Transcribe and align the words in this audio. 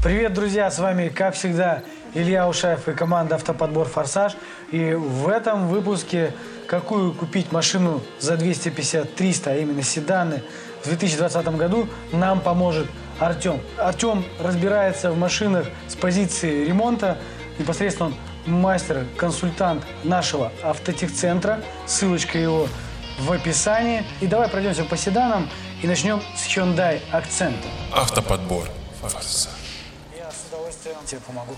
Привет, 0.00 0.32
друзья! 0.32 0.70
С 0.70 0.78
вами, 0.78 1.08
как 1.08 1.34
всегда, 1.34 1.82
Илья 2.14 2.48
Ушаев 2.48 2.86
и 2.86 2.92
команда 2.92 3.34
«Автоподбор 3.34 3.88
Форсаж». 3.88 4.34
И 4.70 4.92
в 4.92 5.26
этом 5.26 5.66
выпуске 5.66 6.32
какую 6.68 7.12
купить 7.12 7.50
машину 7.50 8.00
за 8.20 8.34
250-300, 8.34 9.48
а 9.48 9.56
именно 9.56 9.82
седаны, 9.82 10.44
в 10.84 10.84
2020 10.84 11.48
году 11.56 11.88
нам 12.12 12.40
поможет 12.40 12.86
Артем. 13.18 13.60
Артем 13.76 14.24
разбирается 14.38 15.10
в 15.10 15.18
машинах 15.18 15.66
с 15.88 15.96
позиции 15.96 16.64
ремонта. 16.64 17.18
Непосредственно 17.58 18.12
он 18.46 18.52
мастер, 18.52 19.04
консультант 19.16 19.82
нашего 20.04 20.52
автотехцентра. 20.62 21.60
Ссылочка 21.86 22.38
его 22.38 22.68
в 23.18 23.32
описании. 23.32 24.04
И 24.20 24.28
давай 24.28 24.48
пройдемся 24.48 24.84
по 24.84 24.96
седанам 24.96 25.50
и 25.82 25.88
начнем 25.88 26.22
с 26.36 26.46
Hyundai 26.46 27.00
Accent. 27.12 27.56
Автоподбор. 27.92 28.68
Форсаж. 29.00 29.57
Я 30.84 30.84
с 30.84 30.86
удовольствием 30.86 30.96
тебе 31.06 31.20
помогу. 31.26 31.54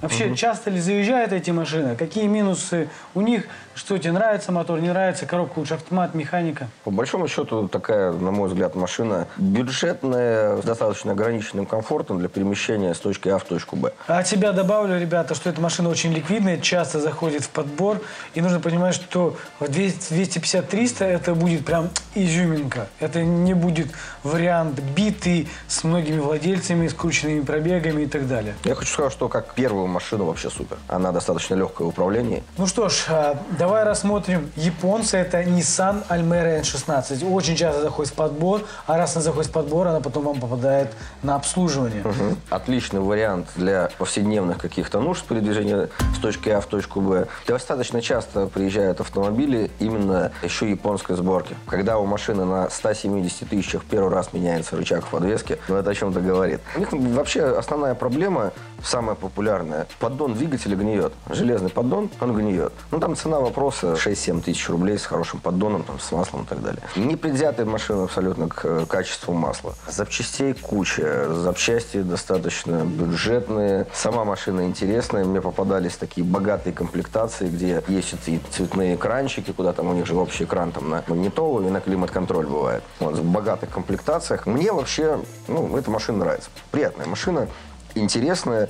Вообще, 0.00 0.34
часто 0.34 0.70
ли 0.70 0.80
заезжают 0.80 1.32
эти 1.32 1.50
машины? 1.50 1.94
Какие 1.96 2.26
минусы 2.26 2.88
у 3.14 3.20
них? 3.20 3.46
Что 3.74 3.96
тебе 3.98 4.12
нравится 4.12 4.52
мотор, 4.52 4.80
не 4.80 4.88
нравится? 4.88 5.24
Коробка 5.26 5.58
лучше 5.58 5.74
автомат, 5.74 6.14
механика? 6.14 6.68
По 6.84 6.90
большому 6.90 7.26
счету, 7.28 7.68
такая, 7.68 8.12
на 8.12 8.30
мой 8.30 8.48
взгляд, 8.48 8.74
машина 8.74 9.26
бюджетная, 9.38 10.60
с 10.60 10.64
достаточно 10.64 11.12
ограниченным 11.12 11.66
комфортом 11.66 12.18
для 12.18 12.28
перемещения 12.28 12.94
с 12.94 12.98
точки 12.98 13.28
А 13.28 13.38
в 13.38 13.44
точку 13.44 13.76
Б. 13.76 13.92
А 14.06 14.18
от 14.18 14.28
себя 14.28 14.52
добавлю, 14.52 14.98
ребята, 15.00 15.34
что 15.34 15.48
эта 15.48 15.60
машина 15.60 15.88
очень 15.88 16.12
ликвидная, 16.12 16.58
часто 16.58 17.00
заходит 17.00 17.44
в 17.44 17.50
подбор. 17.50 18.00
И 18.34 18.40
нужно 18.40 18.60
понимать, 18.60 18.94
что 18.94 19.36
в 19.58 19.64
250-300 19.64 21.04
это 21.04 21.34
будет 21.34 21.64
прям 21.64 21.88
изюминка. 22.14 22.88
Это 23.00 23.22
не 23.22 23.54
будет 23.54 23.88
вариант 24.22 24.80
битый 24.80 25.48
с 25.68 25.84
многими 25.84 26.18
владельцами, 26.18 26.88
скрученными 26.88 27.40
пробегами 27.40 28.02
и 28.02 28.06
так 28.06 28.28
далее. 28.28 28.54
Я 28.64 28.74
хочу 28.74 28.92
сказать, 28.92 29.12
что 29.12 29.28
как 29.28 29.54
первую 29.54 29.86
машину 29.86 30.26
вообще 30.26 30.50
супер. 30.50 30.76
Она 30.88 31.12
достаточно 31.12 31.54
легкая 31.54 31.86
в 31.86 31.88
управлении. 31.88 32.42
Ну 32.58 32.66
что 32.66 32.88
ж, 32.88 33.06
а, 33.08 33.36
давай 33.62 33.84
рассмотрим 33.84 34.50
японцы. 34.56 35.18
Это 35.18 35.40
Nissan 35.42 36.04
Almera 36.08 36.60
N16. 36.62 37.32
Очень 37.32 37.54
часто 37.54 37.82
заходит 37.82 38.12
в 38.12 38.16
подбор, 38.16 38.62
а 38.88 38.98
раз 38.98 39.14
она 39.14 39.22
заходит 39.22 39.50
в 39.50 39.52
подбор, 39.52 39.86
она 39.86 40.00
потом 40.00 40.24
вам 40.24 40.40
попадает 40.40 40.90
на 41.22 41.36
обслуживание. 41.36 42.02
Мгм. 42.02 42.38
Отличный 42.50 42.98
вариант 42.98 43.46
для 43.54 43.88
повседневных 43.98 44.58
каких-то 44.58 44.98
нужд 44.98 45.24
передвижения 45.24 45.90
с 46.12 46.18
точки 46.18 46.48
А 46.48 46.60
в 46.60 46.66
точку 46.66 47.00
Б. 47.00 47.28
Достаточно 47.46 48.02
часто 48.02 48.48
приезжают 48.48 49.00
автомобили 49.00 49.70
именно 49.78 50.32
еще 50.42 50.68
японской 50.68 51.14
сборки. 51.14 51.54
Когда 51.68 51.98
у 51.98 52.04
машины 52.04 52.44
на 52.44 52.68
170 52.68 53.48
тысячах 53.48 53.84
первый 53.84 54.12
раз 54.12 54.32
меняется 54.32 54.74
рычаг 54.74 55.04
в 55.06 55.10
подвеске, 55.10 55.60
ну 55.68 55.76
это 55.76 55.90
о 55.90 55.94
чем-то 55.94 56.20
говорит. 56.20 56.60
У 56.74 56.80
них 56.80 56.88
вообще 56.90 57.44
основная 57.44 57.94
проблема, 57.94 58.50
самая 58.84 59.14
популярная, 59.14 59.86
поддон 59.98 60.34
двигателя 60.34 60.76
гниет. 60.76 61.12
Железный 61.30 61.70
поддон, 61.70 62.10
он 62.20 62.36
гниет. 62.36 62.72
Ну 62.90 63.00
там 63.00 63.16
цена 63.16 63.40
вопроса 63.40 63.94
6-7 63.94 64.42
тысяч 64.42 64.68
рублей 64.68 64.98
с 64.98 65.06
хорошим 65.06 65.40
поддоном, 65.40 65.82
там, 65.82 65.98
с 66.00 66.12
маслом 66.12 66.42
и 66.42 66.46
так 66.46 66.62
далее. 66.62 66.82
Не 66.96 67.16
предвзятая 67.16 67.66
машина 67.66 68.04
абсолютно 68.04 68.48
к 68.48 68.64
э, 68.64 68.86
качеству 68.88 69.32
масла. 69.34 69.74
Запчастей 69.88 70.54
куча, 70.54 71.32
запчасти 71.32 72.02
достаточно 72.02 72.84
бюджетные. 72.84 73.86
Сама 73.92 74.24
машина 74.24 74.66
интересная. 74.66 75.24
Мне 75.24 75.40
попадались 75.40 75.96
такие 75.96 76.26
богатые 76.26 76.72
комплектации, 76.72 77.48
где 77.48 77.82
есть 77.88 78.14
и 78.26 78.40
цветные 78.50 78.96
экранчики, 78.96 79.52
куда 79.52 79.72
там 79.72 79.88
у 79.88 79.92
них 79.92 80.06
же 80.06 80.14
общий 80.14 80.44
экран 80.44 80.72
там 80.72 80.90
на 80.90 81.02
магнитолу 81.06 81.66
и 81.66 81.70
на 81.70 81.80
климат-контроль 81.80 82.46
бывает. 82.46 82.82
Вот, 83.00 83.14
в 83.14 83.24
богатых 83.24 83.70
комплектациях. 83.70 84.46
Мне 84.46 84.72
вообще, 84.72 85.20
ну, 85.48 85.76
эта 85.76 85.90
машина 85.90 86.18
нравится. 86.18 86.50
Приятная 86.70 87.06
машина, 87.06 87.48
интересная. 87.94 88.68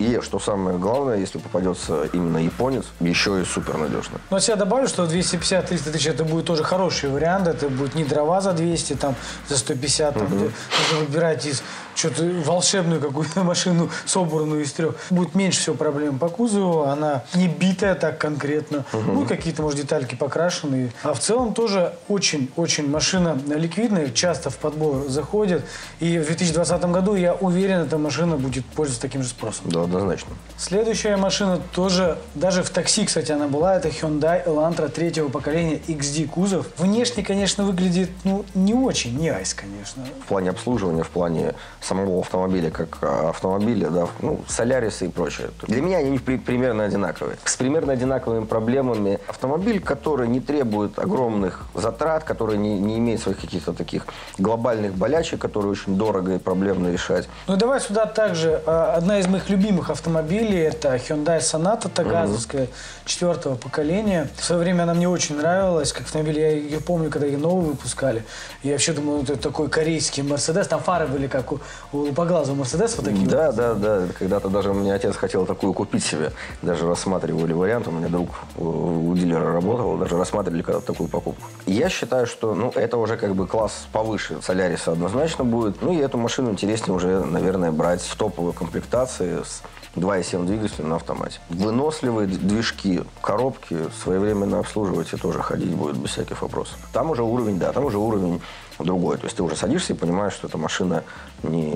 И, 0.00 0.18
что 0.22 0.40
самое 0.40 0.76
главное, 0.76 1.18
если 1.18 1.38
попадется 1.38 2.08
именно 2.12 2.38
японец, 2.38 2.84
еще 2.98 3.40
и 3.40 3.44
супер 3.44 3.76
надежно. 3.78 4.18
Но 4.28 4.38
от 4.38 4.42
себя 4.42 4.56
добавлю, 4.56 4.88
что 4.88 5.04
250-300 5.04 5.92
тысяч 5.92 6.06
это 6.06 6.24
будет 6.24 6.46
тоже 6.46 6.64
хороший 6.64 7.10
вариант. 7.10 7.46
Это 7.46 7.68
будет 7.68 7.94
не 7.94 8.04
дрова 8.04 8.40
за 8.40 8.52
200, 8.54 8.94
там, 8.94 9.14
за 9.48 9.56
150, 9.56 10.14
там, 10.14 10.26
где 10.26 10.34
нужно 10.36 10.98
выбирать 10.98 11.46
из 11.46 11.62
что-то 11.94 12.24
волшебную 12.44 13.00
какую-то 13.00 13.44
машину, 13.44 13.90
собранную 14.06 14.62
из 14.62 14.72
трех. 14.72 14.96
Будет 15.10 15.34
меньше 15.34 15.60
всего 15.60 15.76
проблем 15.76 16.18
по 16.18 16.28
кузову. 16.28 16.82
Она 16.82 17.24
не 17.34 17.48
битая 17.48 17.94
так 17.94 18.18
конкретно. 18.18 18.84
Ну, 18.92 19.26
какие-то, 19.26 19.62
может, 19.62 19.80
детальки 19.80 20.14
покрашенные. 20.14 20.92
А 21.02 21.14
в 21.14 21.20
целом 21.20 21.54
тоже 21.54 21.94
очень-очень 22.08 22.88
машина 22.88 23.38
ликвидная. 23.46 24.10
Часто 24.10 24.50
в 24.50 24.58
подбор 24.58 25.08
заходит. 25.08 25.64
И 26.00 26.18
в 26.18 26.26
2020 26.26 26.84
году, 26.86 27.14
я 27.14 27.34
уверен, 27.34 27.80
эта 27.80 27.98
машина 27.98 28.36
будет 28.36 28.64
пользоваться 28.66 29.02
таким 29.02 29.22
же 29.22 29.28
спросом. 29.28 29.70
Да, 29.70 29.82
однозначно. 29.82 30.34
Следующая 30.56 31.16
машина 31.16 31.60
тоже, 31.74 32.18
даже 32.34 32.62
в 32.62 32.70
такси, 32.70 33.04
кстати, 33.04 33.32
она 33.32 33.48
была, 33.48 33.76
это 33.76 33.88
Hyundai 33.88 34.44
Elantra 34.46 34.88
третьего 34.88 35.28
поколения 35.28 35.80
XD 35.88 36.28
кузов. 36.28 36.66
Внешне, 36.78 37.22
конечно, 37.22 37.64
выглядит, 37.64 38.10
ну, 38.24 38.44
не 38.54 38.74
очень, 38.74 39.16
не 39.18 39.28
айс, 39.28 39.54
конечно. 39.54 40.04
В 40.24 40.28
плане 40.28 40.50
обслуживания, 40.50 41.02
в 41.02 41.08
плане 41.08 41.54
самого 41.84 42.20
автомобиля, 42.20 42.70
как 42.70 42.98
а, 43.02 43.28
автомобиля, 43.30 43.90
да, 43.90 44.08
ну, 44.20 44.40
солярисы 44.48 45.06
и 45.06 45.08
прочее. 45.08 45.48
Для 45.66 45.82
меня 45.82 45.98
они 45.98 46.18
при- 46.18 46.38
примерно 46.38 46.84
одинаковые. 46.84 47.36
С 47.44 47.56
примерно 47.56 47.92
одинаковыми 47.92 48.44
проблемами 48.44 49.20
автомобиль, 49.28 49.80
который 49.80 50.28
не 50.28 50.40
требует 50.40 50.98
огромных 50.98 51.62
затрат, 51.74 52.24
который 52.24 52.56
не, 52.56 52.78
не 52.80 52.98
имеет 52.98 53.20
своих 53.20 53.40
каких-то 53.40 53.72
таких 53.72 54.06
глобальных 54.38 54.94
болячек, 54.94 55.40
которые 55.40 55.72
очень 55.72 55.96
дорого 55.96 56.34
и 56.34 56.38
проблемно 56.38 56.88
решать. 56.90 57.28
Ну, 57.46 57.56
давай 57.56 57.80
сюда 57.80 58.06
также 58.06 58.62
а, 58.66 58.94
одна 58.96 59.18
из 59.18 59.26
моих 59.26 59.50
любимых 59.50 59.90
автомобилей, 59.90 60.58
это 60.58 60.96
Hyundai 60.96 61.38
Sonata 61.40 61.88
Тагазовская 61.88 62.68
четвертого 63.04 63.56
поколения. 63.56 64.28
В 64.36 64.44
свое 64.44 64.62
время 64.62 64.84
она 64.84 64.94
мне 64.94 65.08
очень 65.08 65.36
нравилась, 65.36 65.92
как 65.92 66.04
автомобиль. 66.04 66.38
Я 66.38 66.50
ее 66.50 66.80
помню, 66.80 67.10
когда 67.10 67.26
ее 67.26 67.38
новую 67.38 67.70
выпускали. 67.72 68.24
Я 68.62 68.72
вообще 68.72 68.92
думаю, 68.92 69.22
это 69.22 69.36
такой 69.36 69.68
корейский 69.68 70.22
Мерседес. 70.22 70.66
Там 70.68 70.80
фары 70.80 71.06
были 71.06 71.26
как 71.26 71.52
у, 71.52 71.60
у 71.92 71.98
лупоглазого 71.98 72.56
Мерседеса, 72.56 72.96
вот 72.96 73.06
такие. 73.06 73.26
Да, 73.26 73.52
да, 73.52 73.74
да. 73.74 74.02
Когда-то 74.18 74.48
даже 74.48 74.70
у 74.70 74.74
меня 74.74 74.94
отец 74.94 75.16
хотел 75.16 75.46
такую 75.46 75.72
купить 75.72 76.04
себе. 76.04 76.32
Даже 76.62 76.86
рассматривали 76.86 77.52
вариант. 77.52 77.88
У 77.88 77.90
меня 77.90 78.08
друг 78.08 78.30
у, 78.56 79.10
у 79.10 79.14
дилера 79.14 79.52
работал. 79.52 79.96
Даже 79.96 80.16
рассматривали 80.16 80.62
когда-то 80.62 80.86
такую 80.86 81.08
покупку. 81.08 81.48
Я 81.66 81.88
считаю, 81.88 82.26
что 82.26 82.54
ну, 82.54 82.72
это 82.74 82.96
уже 82.96 83.16
как 83.16 83.34
бы 83.34 83.46
класс 83.46 83.86
повыше 83.92 84.38
Соляриса 84.42 84.92
однозначно 84.92 85.44
будет. 85.44 85.82
Ну 85.82 85.92
и 85.92 85.98
эту 85.98 86.18
машину 86.18 86.50
интереснее 86.50 86.96
уже, 86.96 87.24
наверное, 87.24 87.70
брать 87.70 88.02
в 88.02 88.16
топовой 88.16 88.52
комплектации 88.52 89.42
с 89.42 89.62
2,7 89.96 90.46
двигателем 90.46 90.88
на 90.88 90.96
автомате. 90.96 91.40
Выносливые 91.48 92.26
движки, 92.26 93.02
коробки 93.20 93.76
своевременно 94.02 94.58
обслуживать 94.58 95.12
и 95.12 95.16
тоже 95.16 95.40
ходить 95.40 95.74
будет 95.74 95.96
без 95.96 96.10
всяких 96.10 96.42
вопросов. 96.42 96.78
Там 96.92 97.10
уже 97.10 97.22
уровень, 97.22 97.58
да, 97.58 97.72
там 97.72 97.84
уже 97.84 97.98
уровень 97.98 98.40
другой. 98.78 99.16
То 99.18 99.24
есть 99.24 99.36
ты 99.36 99.42
уже 99.42 99.56
садишься 99.56 99.92
и 99.92 99.96
понимаешь, 99.96 100.32
что 100.32 100.46
это 100.48 100.58
машина 100.58 101.04
не 101.42 101.74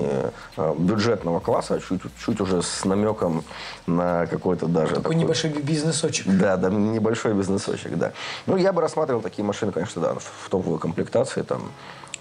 э, 0.57 0.75
бюджетного 0.77 1.39
класса, 1.39 1.75
а 1.75 1.79
чуть, 1.79 2.01
чуть 2.25 2.41
уже 2.41 2.61
с 2.61 2.85
намеком 2.85 3.43
на 3.87 4.25
какой-то 4.27 4.65
даже 4.67 4.95
Такой 4.95 5.15
небольшой 5.15 5.51
би- 5.51 5.61
бизнесочек. 5.61 6.25
да, 6.27 6.57
да, 6.57 6.69
небольшой 6.69 7.33
бизнесочек, 7.33 7.95
да. 7.97 8.11
Ну, 8.47 8.57
я 8.57 8.73
бы 8.73 8.81
рассматривал 8.81 9.21
такие 9.21 9.45
машины, 9.45 9.71
конечно, 9.71 10.01
да, 10.01 10.13
в, 10.15 10.49
топовой 10.49 10.79
комплектации, 10.79 11.41
там 11.43 11.61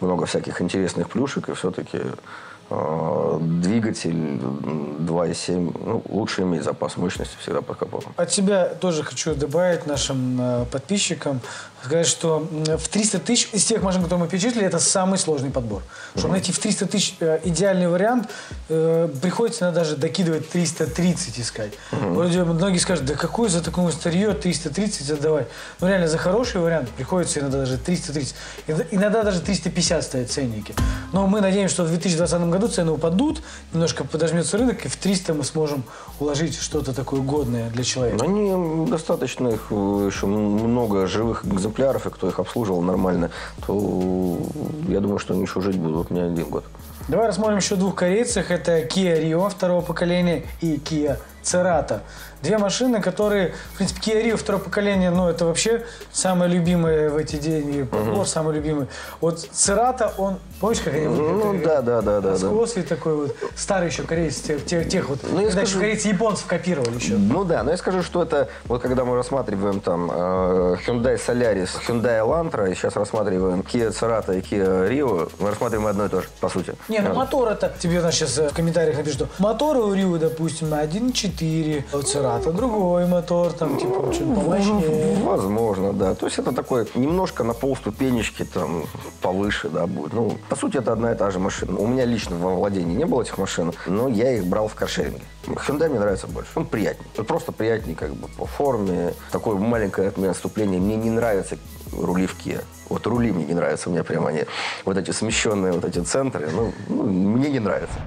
много 0.01 0.27
всяких 0.27 0.61
интересных 0.63 1.09
плюшек, 1.09 1.49
и 1.49 1.55
все-таки 1.55 2.01
э, 2.71 3.39
двигатель 3.41 4.11
м, 4.13 4.97
2,7, 5.01 5.77
ну, 5.85 6.03
лучше 6.09 6.43
иметь 6.43 6.63
запас 6.63 6.97
мощности 6.97 7.37
всегда 7.41 7.63
под 7.63 7.79
капотом. 7.79 8.13
От 8.17 8.31
себя 8.33 8.67
тоже 8.67 9.03
хочу 9.03 9.35
добавить 9.35 9.87
нашим 9.87 10.39
э, 10.41 10.65
подписчикам, 10.71 11.41
сказать, 11.85 12.07
что 12.07 12.47
в 12.79 12.89
300 12.89 13.19
тысяч 13.21 13.49
из 13.53 13.65
тех 13.65 13.83
машин, 13.83 14.03
которые 14.03 14.25
мы 14.25 14.31
перечислили, 14.31 14.65
это 14.67 14.79
самый 14.79 15.19
сложный 15.19 15.51
подбор. 15.51 15.83
Чтобы 16.17 16.33
найти 16.33 16.53
в 16.53 16.59
300 16.59 16.87
тысяч 16.87 17.15
э, 17.21 17.41
идеальный 17.45 17.89
вариант, 17.89 18.29
э, 18.69 19.09
приходится 19.23 19.65
иногда 19.65 19.81
даже 19.81 19.97
докидывать 19.97 20.49
330 20.51 21.41
искать. 21.41 21.73
Вроде 21.93 22.45
многие 22.45 22.79
скажут, 22.79 23.05
да 23.07 23.15
какое 23.15 23.49
за 23.49 23.63
такое 23.63 23.91
старье 23.93 24.33
330 24.33 25.11
отдавать? 25.11 25.49
Ну 25.81 25.89
реально, 25.89 26.09
за 26.09 26.19
хороший 26.19 26.61
вариант 26.61 26.89
приходится 26.91 27.41
иногда 27.41 27.59
даже 27.59 27.79
330. 27.79 28.35
Иногда- 28.91 29.23
даже 29.23 29.41
350 29.41 30.03
стоят 30.05 30.31
ценники. 30.31 30.75
Но 31.13 31.27
мы 31.27 31.41
надеемся, 31.41 31.75
что 31.75 31.85
в 31.85 31.89
2020 31.89 32.51
году 32.51 32.69
цены 32.69 32.93
упадут, 32.93 33.43
немножко 33.73 34.05
подожмется 34.05 34.59
рынок, 34.59 34.85
и 34.85 34.89
в 34.89 34.97
300 34.97 35.35
мы 35.35 35.45
сможем 35.45 35.85
уложить 36.21 36.57
что-то 36.59 36.93
такое 36.93 37.21
годное 37.21 37.71
для 37.71 37.85
человека. 37.85 38.25
Но 38.25 38.25
они 38.25 38.91
достаточно 38.91 39.49
их 39.49 39.71
еще 39.71 40.27
м- 40.27 40.33
много 40.69 41.07
живых 41.07 41.45
экземпляров, 41.45 41.68
и 42.07 42.11
кто 42.11 42.29
их 42.29 42.39
обслуживал 42.39 42.83
нормально, 42.83 43.31
то 43.67 44.39
я 44.89 45.01
думаю, 45.01 45.19
что 45.19 45.35
они 45.35 45.43
еще 45.43 45.61
жить 45.61 45.77
будут 45.77 46.11
не 46.11 46.21
один 46.21 46.49
год. 46.49 46.65
Давай 47.09 47.29
рассмотрим 47.29 47.57
еще 47.57 47.77
двух 47.77 47.95
корейцев. 47.95 48.51
Это 48.51 48.81
Kia 48.81 49.23
Rio 49.23 49.49
второго 49.49 49.81
поколения 49.81 50.45
и 50.61 50.77
Kia 50.77 51.19
Церата. 51.49 52.03
Две 52.43 52.57
машины, 52.59 53.01
которые, 53.01 53.53
в 53.73 53.79
принципе, 53.79 54.01
Kia 54.13 54.25
Rio 54.25 54.37
второе 54.37 54.63
поколение, 54.63 55.11
ну, 55.11 55.29
это 55.29 55.45
вообще 55.45 55.85
самое 56.13 56.49
любимое 56.49 57.11
в 57.11 57.17
эти 57.17 57.35
деньги, 57.35 57.83
подбор 57.83 58.29
самый 58.29 58.55
любимый. 58.55 58.87
Вот 59.21 59.41
Церата, 59.41 60.13
он, 60.19 60.39
помнишь, 60.61 60.79
как 60.79 60.95
они 60.95 61.09
выглядят? 61.09 61.45
Ну, 61.45 61.61
да, 61.65 61.83
да, 61.83 62.01
да, 62.01 62.21
да, 62.21 62.31
да. 62.33 62.37
Скосый 62.39 62.85
такой 62.85 63.17
вот, 63.17 63.37
старый 63.57 63.89
еще 63.89 64.05
корейец, 64.05 64.37
тех, 64.37 64.65
тех, 64.65 64.89
тех 64.89 65.09
вот, 65.09 65.19
Ну, 65.25 65.41
я 65.41 65.47
когда 65.49 65.63
еще 65.63 65.71
скажу- 65.71 65.81
корейцы 65.81 66.09
японцев 66.09 66.47
копировали 66.47 66.95
еще. 66.95 67.15
Ну 67.15 67.43
да, 67.43 67.65
но 67.65 67.73
я 67.73 67.77
скажу, 67.77 68.05
что 68.05 68.23
это, 68.23 68.49
вот 68.67 68.83
когда 68.83 69.05
мы 69.05 69.17
рассматриваем 69.17 69.81
там 69.81 70.09
э, 70.09 70.77
Hyundai 70.87 71.17
Solaris, 71.17 71.71
Hyundai 71.89 72.21
Elantra, 72.25 72.71
и 72.71 72.75
сейчас 72.77 72.95
рассматриваем 72.95 73.63
Kia 73.63 73.89
Cerato 73.91 74.39
и 74.39 74.41
Kia 74.43 74.89
Rio, 74.89 75.29
мы 75.41 75.49
рассматриваем 75.51 75.89
одно 75.89 76.05
и 76.07 76.09
то 76.09 76.21
же, 76.21 76.29
по 76.39 76.49
сути. 76.49 76.77
Не, 76.89 77.01
ну 77.01 77.15
мотор 77.15 77.49
это, 77.49 77.73
тебе 77.81 78.01
значит, 78.01 78.29
сейчас 78.29 78.39
э, 78.39 78.49
в 78.49 78.55
комментариях 78.55 78.97
напишут, 78.97 79.23
что 79.23 79.43
моторы 79.43 79.81
у 79.81 79.93
Рио, 79.93 80.19
допустим, 80.19 80.73
1.4, 80.73 81.38
у 81.93 82.03
Церата 82.03 82.53
другой 82.53 83.07
мотор, 83.07 83.53
там, 83.53 83.79
типа, 83.79 84.13
что 84.13 84.25
помощнее. 84.25 85.17
Возможно, 85.23 85.93
да. 85.93 86.15
То 86.15 86.27
есть 86.27 86.39
это 86.39 86.53
такой 86.53 86.87
немножко 86.95 87.45
на 87.45 87.55
полступенечки 87.55 88.45
там 88.45 88.85
повыше, 89.21 89.69
да, 89.69 89.87
будет. 89.87 90.13
Ну, 90.13 90.39
по 90.49 90.57
сути, 90.57 90.79
это 90.79 90.93
одна 90.93 91.13
и 91.13 91.17
та 91.17 91.31
же 91.31 91.39
машина. 91.39 91.79
У 91.79 91.87
меня 91.87 92.05
лично 92.05 92.37
во 92.37 92.55
владении 92.55 92.97
не 92.97 93.05
было 93.05 93.23
этих 93.23 93.39
машин, 93.39 93.73
но 93.87 94.09
я 94.09 94.33
их 94.33 94.47
брал 94.47 94.69
в 94.69 94.75
каршеринге. 94.75 95.23
Hyundai 95.47 95.89
мне 95.89 95.99
нравится 95.99 96.27
больше. 96.27 96.51
Он 96.55 96.67
приятнее. 96.67 97.09
Он 97.17 97.25
просто 97.25 97.53
приятнее 97.53 97.97
как 97.97 98.15
бы 98.15 98.29
по 98.29 98.47
форме. 98.47 99.15
Такое 99.31 99.57
маленькое 99.57 100.09
от 100.09 100.17
меня 100.17 100.31
отступление. 100.31 100.81
Мне 100.81 100.97
не 100.97 101.11
нравятся 101.11 101.57
рули 101.93 102.27
в 102.27 102.37
Kia. 102.37 102.63
Вот 102.89 103.07
рули 103.07 103.33
мне 103.33 103.45
не 103.45 103.55
нравятся. 103.55 103.89
У 103.89 103.93
меня 103.93 104.05
прямо 104.05 104.29
они, 104.29 104.45
вот 104.85 104.97
эти 104.97 105.11
смещенные 105.11 105.73
вот 105.73 105.85
эти 105.85 106.01
центры, 106.01 106.49
ну, 106.53 106.73
ну, 106.89 107.03
мне 107.05 107.51
не 107.51 107.61
нравится. 107.61 107.99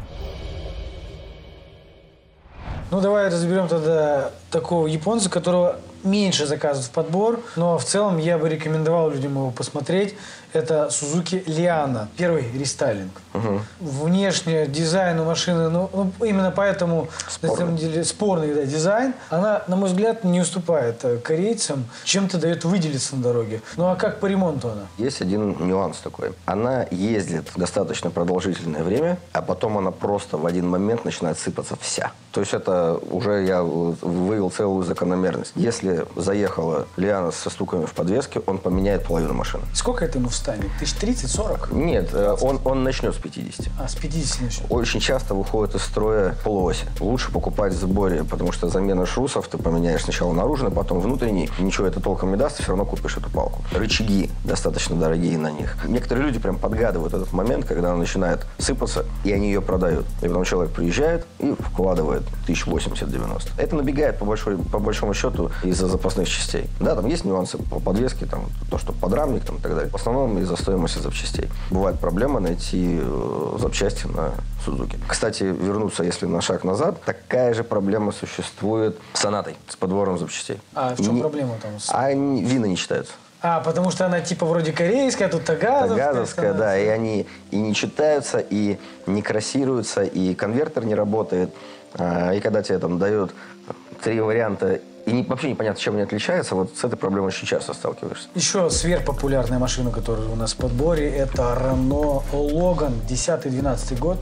Ну, 2.91 2.99
давай 2.99 3.29
разберем 3.29 3.69
тогда 3.69 4.31
такого 4.49 4.85
японца, 4.85 5.29
которого 5.29 5.77
меньше 6.03 6.45
заказывают 6.45 6.87
в 6.87 6.91
подбор, 6.91 7.39
но 7.55 7.77
в 7.77 7.85
целом 7.85 8.17
я 8.17 8.37
бы 8.37 8.49
рекомендовал 8.49 9.11
людям 9.11 9.31
его 9.35 9.51
посмотреть. 9.51 10.13
Это 10.51 10.89
Suzuki 10.91 11.41
Liana, 11.45 12.07
первый 12.17 12.51
рестайлинг. 12.51 13.11
Внешне 13.79 14.67
дизайн 14.67 15.17
у 15.21 15.23
машины, 15.23 15.69
ну, 15.69 15.89
ну, 15.93 16.11
именно 16.25 16.51
поэтому 16.51 17.03
на 17.03 17.31
Спорный. 17.31 17.57
самом 17.57 17.77
деле 17.77 18.03
спорный 18.03 18.53
да, 18.53 18.65
дизайн, 18.65 19.13
она, 19.29 19.63
на 19.67 19.77
мой 19.77 19.87
взгляд, 19.87 20.25
не 20.25 20.41
уступает 20.41 21.05
э, 21.05 21.17
корейцам, 21.19 21.85
чем-то 22.03 22.37
дает 22.39 22.65
выделиться 22.65 23.15
на 23.15 23.23
дороге. 23.23 23.61
Ну 23.77 23.85
а 23.85 23.95
как 23.95 24.19
по 24.19 24.25
ремонту 24.25 24.67
она? 24.67 24.87
Есть 24.97 25.21
один 25.21 25.55
нюанс 25.65 25.99
такой. 25.99 26.33
Она 26.45 26.85
ездит 26.91 27.49
достаточно 27.55 28.11
продолжительное 28.11 28.83
время, 28.83 29.17
а 29.31 29.41
потом 29.41 29.77
она 29.77 29.91
просто 29.91 30.35
в 30.37 30.45
один 30.45 30.67
момент 30.67 31.05
начинает 31.05 31.39
сыпаться 31.39 31.77
вся. 31.79 32.11
То 32.31 32.39
есть 32.39 32.53
это 32.53 32.99
уже 33.09 33.43
я 33.43 33.61
вывел 33.61 34.49
целую 34.49 34.83
закономерность. 34.83 35.51
Если 35.55 36.05
заехала 36.15 36.87
Лиана 36.95 37.31
со 37.31 37.49
стуками 37.49 37.85
в 37.85 37.91
подвеске, 37.91 38.41
он 38.45 38.57
поменяет 38.57 39.05
половину 39.05 39.33
машины. 39.33 39.63
Сколько 39.73 40.05
это 40.05 40.17
ему 40.17 40.29
встанет? 40.29 40.67
Тысяч 40.79 40.93
тридцать, 40.93 41.29
сорок? 41.29 41.71
Нет, 41.71 42.09
э, 42.13 42.35
он, 42.41 42.59
он 42.63 42.83
начнет 42.83 43.13
с 43.13 43.17
50. 43.17 43.67
А, 43.79 43.87
с 43.87 43.95
50 43.95 44.41
начнет. 44.41 44.65
Очень 44.69 44.99
часто 45.01 45.35
выходит 45.35 45.75
из 45.75 45.83
строя 45.83 46.35
полуоси. 46.43 46.85
Лучше 46.99 47.31
покупать 47.31 47.73
в 47.73 47.79
сборе, 47.79 48.23
потому 48.23 48.51
что 48.51 48.69
замена 48.69 49.05
шрусов 49.05 49.47
ты 49.47 49.57
поменяешь 49.57 50.03
сначала 50.03 50.31
наружный, 50.31 50.71
потом 50.71 51.01
внутренний. 51.01 51.49
Ничего 51.59 51.87
это 51.87 51.99
толком 51.99 52.31
не 52.31 52.37
даст, 52.37 52.57
ты 52.57 52.63
все 52.63 52.71
равно 52.71 52.85
купишь 52.85 53.17
эту 53.17 53.29
палку. 53.29 53.61
Рычаги 53.73 54.29
достаточно 54.45 54.95
дорогие 54.95 55.37
на 55.37 55.51
них. 55.51 55.75
Некоторые 55.85 56.27
люди 56.27 56.39
прям 56.39 56.57
подгадывают 56.57 57.13
этот 57.13 57.33
момент, 57.33 57.65
когда 57.65 57.89
она 57.89 57.97
начинает 57.97 58.45
сыпаться, 58.57 59.05
и 59.25 59.33
они 59.33 59.47
ее 59.47 59.61
продают. 59.61 60.05
И 60.21 60.27
потом 60.27 60.45
человек 60.45 60.73
приезжает 60.73 61.25
и 61.39 61.53
вкладывает 61.59 62.20
1080-90. 62.47 63.49
Это 63.57 63.75
набегает 63.75 64.17
по, 64.19 64.25
большой, 64.25 64.57
по 64.57 64.79
большому 64.79 65.13
счету 65.13 65.51
из-за 65.63 65.87
запасных 65.87 66.27
частей. 66.29 66.65
Да, 66.79 66.95
там 66.95 67.05
есть 67.07 67.25
нюансы 67.25 67.57
по 67.57 67.79
подвеске, 67.79 68.25
там, 68.25 68.45
то, 68.69 68.77
что 68.77 68.93
подрамник 68.93 69.43
там, 69.45 69.57
и 69.57 69.59
так 69.59 69.73
далее. 69.75 69.89
В 69.91 69.95
основном 69.95 70.37
из-за 70.39 70.55
стоимости 70.55 70.99
запчастей. 70.99 71.49
Бывает 71.69 71.99
проблема 71.99 72.39
найти 72.39 72.99
э, 73.01 73.55
запчасти 73.59 74.07
на 74.07 74.31
Сузуки. 74.65 74.97
Кстати, 75.07 75.43
вернуться, 75.43 76.03
если 76.03 76.27
на 76.27 76.39
шаг 76.41 76.63
назад, 76.63 77.01
такая 77.03 77.53
же 77.53 77.63
проблема 77.63 78.11
существует 78.11 78.97
с 79.13 79.19
Сонатой, 79.21 79.55
с 79.67 79.75
подбором 79.75 80.17
запчастей. 80.19 80.59
А 80.75 80.95
в 80.95 81.03
чем 81.03 81.15
Не- 81.15 81.21
проблема 81.21 81.55
там? 81.61 81.79
с- 81.79 81.89
А 81.89 82.05
они- 82.05 82.43
вины 82.43 82.67
не 82.67 82.77
читаются. 82.77 83.13
А, 83.43 83.59
потому 83.61 83.89
что 83.89 84.05
она 84.05 84.21
типа 84.21 84.45
вроде 84.45 84.71
корейская, 84.71 85.27
тут 85.27 85.45
тагазовская. 85.45 86.07
Газовская, 86.13 86.53
да, 86.53 86.77
и 86.77 86.85
они 86.85 87.25
и 87.49 87.57
не 87.57 87.73
читаются, 87.73 88.37
и 88.37 88.77
не 89.07 89.23
красируются, 89.23 90.03
и 90.03 90.35
конвертер 90.35 90.85
не 90.85 90.93
работает. 90.93 91.49
А, 91.97 92.33
И 92.33 92.39
когда 92.39 92.61
тебе 92.61 92.79
там 92.79 92.97
дают 92.97 93.33
три 94.03 94.19
варианта, 94.19 94.79
и 95.05 95.11
не- 95.11 95.23
вообще 95.23 95.49
непонятно, 95.49 95.79
чем 95.79 95.93
они 95.95 96.03
отличаются, 96.03 96.55
вот 96.55 96.71
с 96.77 96.83
этой 96.83 96.95
проблемой 96.95 97.27
очень 97.29 97.47
часто 97.47 97.73
сталкиваешься. 97.73 98.27
Еще 98.35 98.69
сверхпопулярная 98.69 99.59
машина, 99.59 99.91
которая 99.91 100.27
у 100.27 100.35
нас 100.35 100.53
в 100.53 100.57
подборе, 100.57 101.09
это 101.09 101.41
Renault 101.59 102.23
Logan 102.31 102.93
10-12 103.09 103.97
год. 103.99 104.17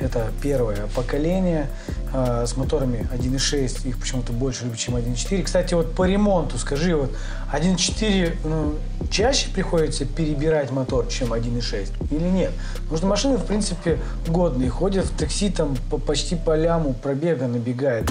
Это 0.00 0.30
первое 0.42 0.86
поколение 0.94 1.68
э, 2.14 2.44
с 2.46 2.56
моторами 2.56 3.08
1.6. 3.12 3.88
Их 3.88 3.98
почему-то 3.98 4.32
больше 4.32 4.64
любят, 4.64 4.78
чем 4.78 4.96
1.4. 4.96 5.42
Кстати, 5.42 5.74
вот 5.74 5.94
по 5.94 6.04
ремонту 6.06 6.58
скажи, 6.58 6.94
вот 6.94 7.10
1.4 7.52 8.36
ну, 8.44 8.74
чаще 9.10 9.50
приходится 9.50 10.04
перебирать 10.04 10.70
мотор, 10.70 11.06
чем 11.08 11.32
1.6 11.32 11.88
или 12.10 12.28
нет? 12.28 12.52
Потому 12.82 12.96
что 12.96 13.06
машины, 13.06 13.36
в 13.36 13.44
принципе, 13.44 13.98
годные. 14.26 14.70
Ходят 14.70 15.04
в 15.06 15.16
такси 15.16 15.50
там 15.50 15.76
по- 15.90 15.98
почти 15.98 16.36
по 16.36 16.56
ляму 16.56 16.94
пробега 16.94 17.46
набегает. 17.46 18.08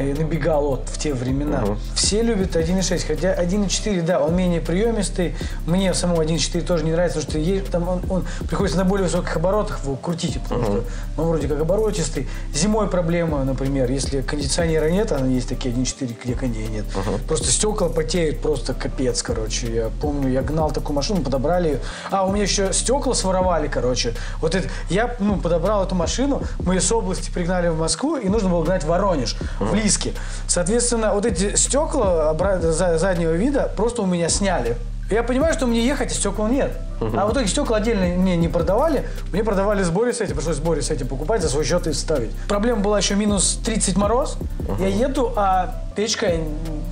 Э, 0.00 0.14
Набегал 0.14 0.66
вот 0.66 0.88
в 0.88 0.98
те 0.98 1.14
времена. 1.14 1.64
Все 1.94 2.22
любят 2.22 2.56
1.6, 2.56 3.06
хотя 3.06 3.34
1.4, 3.34 4.02
да, 4.02 4.20
он 4.20 4.34
менее 4.34 4.60
приемистый. 4.60 5.34
Мне 5.66 5.92
самому 5.94 6.22
1.4 6.22 6.62
тоже 6.62 6.84
не 6.84 6.92
нравится, 6.92 7.20
потому 7.20 7.30
что 7.30 7.50
есть, 7.50 7.70
там 7.70 7.88
он, 7.88 8.02
он 8.08 8.24
приходится 8.48 8.78
на 8.78 8.84
более 8.84 9.04
высоких 9.04 9.36
оборотах 9.36 9.80
его 9.84 9.96
крутить, 9.96 10.40
потому 10.42 10.62
что 10.62 10.84
он 11.16 11.26
вроде 11.26 11.48
как 11.48 11.60
оборотистый. 11.60 12.28
Зимой 12.54 12.88
проблема, 12.88 13.44
например, 13.44 13.90
если 13.90 14.22
кондиционера 14.22 14.90
нет, 14.90 15.12
а 15.12 15.26
есть 15.26 15.48
такие 15.48 15.74
1.4, 15.74 16.16
где 16.24 16.34
кондея 16.34 16.68
нет. 16.68 16.84
Просто 17.26 17.48
стекла 17.48 17.88
потеют, 17.88 18.40
просто 18.40 18.74
капец, 18.74 19.22
короче. 19.22 19.74
Я 19.74 19.90
помню, 20.00 20.30
я 20.30 20.42
гнал 20.42 20.70
такую 20.70 20.96
машину, 20.96 21.22
подобрали 21.22 21.68
ее. 21.68 21.80
А, 22.10 22.26
у 22.26 22.32
меня 22.32 22.44
еще 22.44 22.72
стекла 22.72 23.14
своровали, 23.14 23.68
короче. 23.68 24.14
Вот 24.40 24.54
это, 24.54 24.68
я 24.88 25.14
ну, 25.18 25.38
подобрал 25.38 25.84
эту 25.84 25.94
машину, 25.94 26.42
мы 26.60 26.80
с 26.80 26.90
области 26.90 27.30
пригнали 27.30 27.68
в 27.68 27.78
Москву, 27.78 28.16
и 28.16 28.28
нужно 28.28 28.48
было 28.48 28.64
гнать 28.64 28.84
в 28.84 28.86
Воронеж, 28.86 29.36
в 29.58 29.74
Лиске. 29.90 30.12
Соответственно, 30.46 31.12
вот 31.12 31.26
эти 31.26 31.56
стекла 31.56 32.34
заднего 32.68 33.32
вида 33.32 33.70
просто 33.76 34.02
у 34.02 34.06
меня 34.06 34.28
сняли. 34.28 34.76
Я 35.10 35.24
понимаю, 35.24 35.52
что 35.54 35.66
мне 35.66 35.84
ехать, 35.84 36.12
а 36.12 36.14
стекол 36.14 36.46
нет. 36.46 36.70
А 37.00 37.26
в 37.26 37.32
итоге 37.32 37.48
стекла 37.48 37.78
отдельно 37.78 38.06
мне 38.06 38.36
не 38.36 38.46
продавали. 38.46 39.04
Мне 39.32 39.42
продавали 39.42 39.82
сборе 39.82 40.12
с 40.12 40.20
этим. 40.20 40.36
Пришлось 40.36 40.56
сборе 40.56 40.82
с 40.82 40.90
этим 40.90 41.08
покупать, 41.08 41.42
за 41.42 41.48
свой 41.48 41.64
счет 41.64 41.88
и 41.88 41.92
ставить. 41.92 42.30
Проблема 42.46 42.80
была 42.80 42.98
еще 42.98 43.16
минус 43.16 43.58
30 43.64 43.96
мороз. 43.96 44.38
Я 44.78 44.86
еду, 44.86 45.32
а 45.34 45.74
печка 45.94 46.32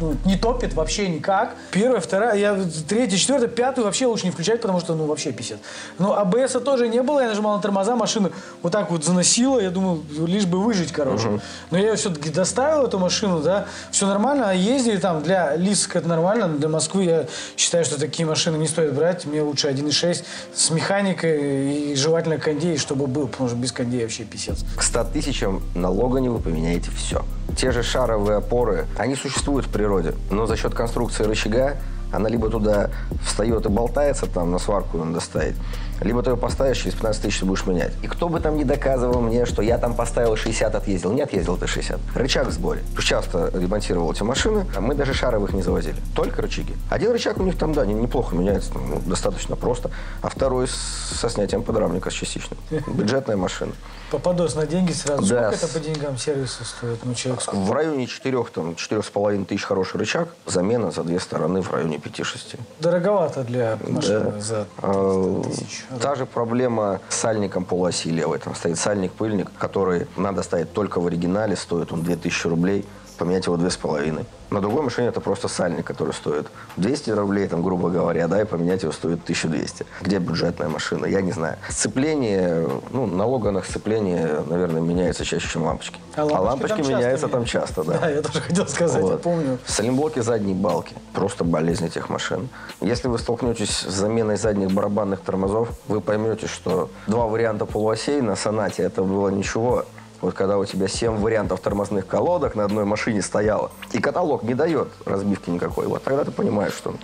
ну, 0.01 0.17
не 0.25 0.37
топит 0.37 0.75
вообще 0.75 1.09
никак. 1.09 1.55
Первая, 1.71 2.01
вторая, 2.01 2.37
я 2.37 2.59
третья, 2.89 3.17
четвертая, 3.17 3.49
пятую 3.49 3.85
вообще 3.85 4.07
лучше 4.07 4.27
не 4.27 4.31
включать, 4.31 4.61
потому 4.61 4.81
что, 4.81 4.95
ну, 4.95 5.07
вообще 5.07 5.33
писец. 5.33 5.59
Но 5.99 6.17
АБС 6.17 6.53
тоже 6.65 6.89
не 6.89 7.03
было, 7.03 7.21
я 7.21 7.29
нажимал 7.29 7.57
на 7.57 7.63
тормоза, 7.63 7.97
машину 7.97 8.31
вот 8.63 8.73
так 8.73 8.91
вот 8.91 9.05
заносила, 9.05 9.61
я 9.61 9.71
думал, 9.71 10.03
лишь 10.27 10.47
бы 10.47 10.63
выжить, 10.63 10.93
короче. 10.93 11.41
Но 11.71 11.79
я 11.79 11.89
ее 11.89 11.97
все-таки 11.97 12.31
доставил, 12.31 12.85
эту 12.85 12.99
машину, 12.99 13.41
да, 13.41 13.67
все 13.91 14.07
нормально, 14.07 14.51
а 14.51 14.55
ездили 14.55 14.97
там, 14.99 15.23
для 15.23 15.57
Лиска 15.57 15.99
это 15.99 16.09
нормально, 16.09 16.47
но 16.49 16.59
для 16.59 16.69
Москвы 16.69 17.05
я 17.05 17.27
считаю, 17.57 17.85
что 17.85 17.99
такие 17.99 18.27
машины 18.27 18.57
не 18.57 18.69
стоит 18.69 18.95
брать, 18.95 19.27
мне 19.27 19.43
лучше 19.43 19.69
1.6 19.69 20.25
с 20.55 20.71
механикой 20.71 21.93
и 21.93 21.95
желательно 21.95 22.39
кондей, 22.39 22.77
чтобы 22.77 23.07
был, 23.07 23.29
потому 23.29 23.49
что 23.49 23.59
без 23.59 23.73
кондея 23.73 24.03
вообще 24.03 24.25
писец. 24.25 24.65
К 24.77 24.83
100 24.83 25.05
тысячам 25.05 25.63
на 25.75 25.91
Логане 25.91 26.31
вы 26.31 26.39
поменяете 26.41 26.91
все. 26.91 27.25
Те 27.57 27.73
же 27.73 27.83
шаровые 27.83 28.39
опоры, 28.39 28.87
они 28.97 29.15
существуют 29.15 29.67
в 29.67 29.71
природе, 29.71 30.15
но 30.31 30.47
за 30.47 30.57
счет 30.57 30.75
конструкции 30.75 31.25
рычага 31.25 31.77
она 32.13 32.29
либо 32.29 32.49
туда 32.49 32.91
встает 33.25 33.67
и 33.67 33.69
болтается, 33.69 34.27
там 34.27 34.51
на 34.51 34.59
сварку 34.59 34.99
надо 34.99 35.21
ставить, 35.21 35.57
либо 36.01 36.23
ты 36.23 36.31
ее 36.31 36.37
поставишь, 36.37 36.79
через 36.79 36.95
15 36.95 37.23
тысяч 37.23 37.41
ты 37.41 37.47
будешь 37.47 37.67
менять. 37.67 37.93
И 38.03 38.07
кто 38.07 38.29
бы 38.29 38.41
там 38.41 38.57
не 38.57 38.65
доказывал 38.65 39.21
мне, 39.21 39.47
что 39.47 39.63
я 39.63 39.79
там 39.79 39.95
поставил 39.95 40.37
60, 40.37 40.75
отъездил. 40.75 41.13
Не 41.13 41.23
отъездил 41.23 41.57
ты 41.57 41.67
60. 41.67 41.99
Рычаг 42.15 42.47
в 42.49 42.53
сборе. 42.53 42.83
Часто 43.03 43.51
ремонтировал 43.55 44.13
эти 44.13 44.23
машины, 44.23 44.67
а 44.77 44.81
мы 44.81 44.95
даже 44.95 45.15
шаровых 45.15 45.53
не 45.55 45.63
завозили. 45.63 45.97
Только 46.15 46.43
рычаги. 46.43 46.75
Один 46.91 47.13
рычаг 47.13 47.39
у 47.39 47.43
них 47.43 47.57
там, 47.57 47.73
да, 47.73 47.87
не- 47.87 47.95
неплохо 47.95 48.37
меняется, 48.37 48.71
ну, 48.75 49.01
достаточно 49.07 49.57
просто. 49.57 49.91
А 50.23 50.29
второй 50.29 50.69
со 50.69 51.29
снятием 51.31 51.63
подрамника 51.63 52.11
с 52.11 52.13
частичным. 52.13 52.59
Бюджетная 52.87 53.37
машина. 53.37 53.73
Попадос 54.11 54.55
на 54.55 54.67
деньги 54.67 54.93
сразу. 54.93 55.27
Да. 55.27 55.53
Сколько 55.53 55.67
это 55.67 55.75
по 55.79 55.81
деньгам 55.85 56.17
сервиса 56.19 56.65
стоит? 56.65 56.99
Ну, 57.05 57.15
человек 57.15 57.43
сколько? 57.43 57.59
В 57.61 57.73
районе 57.73 58.07
4, 58.07 58.45
там, 58.55 58.75
4,5 58.75 59.45
тысяч 59.45 59.65
хороший 59.65 59.99
рычаг. 59.99 60.29
Замена 60.47 60.91
за 60.91 61.03
две 61.05 61.21
стороны 61.21 61.61
в 61.61 61.71
районе 61.71 61.99
5-6. 61.99 62.59
Дороговато 62.81 63.45
для 63.45 63.79
машины 63.87 64.33
Да. 64.33 64.41
за 64.41 64.67
А, 64.81 65.43
300 65.43 65.51
тысяч. 65.51 65.85
Та 66.01 66.15
же 66.15 66.27
проблема 66.27 67.01
с 67.09 67.15
сальником 67.17 67.65
полуоси 67.65 68.11
левой. 68.11 68.39
Там 68.39 68.55
стоит 68.55 68.79
сальник-пыльник, 68.79 69.51
который 69.59 70.07
надо 70.17 70.43
ставить 70.43 70.73
только 70.73 71.01
в 71.01 71.07
оригинале, 71.07 71.57
стоит 71.57 71.93
он 71.93 72.03
2000 72.03 72.47
рублей. 72.49 72.85
Поменять 73.19 73.47
его 73.47 73.57
две 73.57 73.71
с 73.71 73.77
половиной. 73.77 74.25
На 74.51 74.61
другой 74.63 74.83
машине 74.83 75.09
это 75.09 75.21
просто 75.21 75.49
сальник, 75.49 75.85
который 75.85 76.15
стоит 76.15 76.47
200 76.77 77.11
рублей, 77.11 77.47
там, 77.49 77.63
грубо 77.63 77.91
говоря, 77.91 78.29
да, 78.29 78.41
и 78.41 78.45
поменять 78.45 78.83
его 78.83 78.93
стоит 78.93 79.23
1200. 79.25 79.85
Где 80.01 80.19
бюджетная 80.19 80.69
машина? 80.69 81.05
Я 81.07 81.21
не 81.21 81.33
знаю. 81.33 81.57
Сцепление, 81.69 82.67
ну, 82.93 83.07
на 83.07 83.27
логанах 83.27 83.67
сцепление, 83.67 84.43
наверное, 84.47 84.81
меняется 84.81 85.25
чаще, 85.25 85.47
чем 85.49 85.65
лампочки. 85.65 85.99
А 86.17 86.25
лампочки 86.25 86.69
там 86.69 86.79
часто 86.79 86.95
меняются 86.97 87.29
там 87.29 87.41
меняют. 87.41 87.51
часто, 87.51 87.85
да. 87.85 87.99
Да, 88.01 88.09
я 88.09 88.23
тоже 88.23 88.41
хотел 88.41 88.67
сказать, 88.69 89.03
я 89.05 89.11
Вот. 89.11 89.23
помню. 89.23 89.59
Саленблоки 89.67 90.21
задней 90.21 90.55
балки. 90.55 90.95
Просто 91.13 91.45
болезнь 91.45 91.85
этих 91.87 92.09
машин. 92.09 92.49
Если 92.81 93.09
вы 93.09 93.19
столкнетесь 93.19 93.71
с 93.81 93.91
заменой 93.95 94.37
задних 94.37 94.71
барабанных 94.71 95.21
тормозов, 95.21 95.69
вы 95.89 96.01
поймете, 96.01 96.47
что 96.47 96.91
два 97.07 97.27
варианта 97.27 97.67
полуосей 97.67 98.21
на 98.21 98.37
сонате 98.37 98.83
это 98.85 99.03
было 99.03 99.29
ничего. 99.29 99.85
Вот 100.21 100.35
когда 100.35 100.59
у 100.59 100.65
тебя 100.65 100.89
семь 100.89 101.17
вариантов 101.17 101.61
тормозных 101.61 102.07
колодок 102.07 102.55
на 102.55 102.65
одной 102.65 102.85
машине 102.85 103.23
стояло, 103.23 103.71
и 103.93 104.01
каталог 104.01 104.43
не 104.43 104.55
дает 104.55 104.89
разбивки 105.05 105.51
никакой, 105.51 105.87
вот 105.87 106.03
тогда 106.03 106.25
ты 106.25 106.31
понимаешь, 106.33 106.73
что 106.73 106.95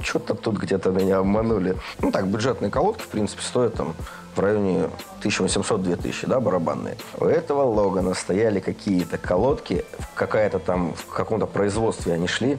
что-то 0.00 0.34
тут 0.34 0.56
где-то 0.56 0.90
меня 0.90 1.18
обманули. 1.18 1.76
Ну 2.00 2.10
так, 2.10 2.26
бюджетные 2.26 2.70
колодки, 2.70 3.02
в 3.02 3.08
принципе, 3.08 3.42
стоят 3.42 3.74
там 3.74 3.94
в 4.34 4.40
районе 4.40 4.88
1800-2000, 5.22 6.26
да, 6.26 6.40
барабанные. 6.40 6.96
У 7.18 7.24
этого 7.24 7.62
Логана 7.62 8.14
стояли 8.14 8.60
какие-то 8.60 9.18
колодки, 9.18 9.84
какая-то 10.14 10.60
там, 10.60 10.94
в 10.94 11.06
каком-то 11.06 11.46
производстве 11.46 12.14
они 12.14 12.28
шли, 12.28 12.58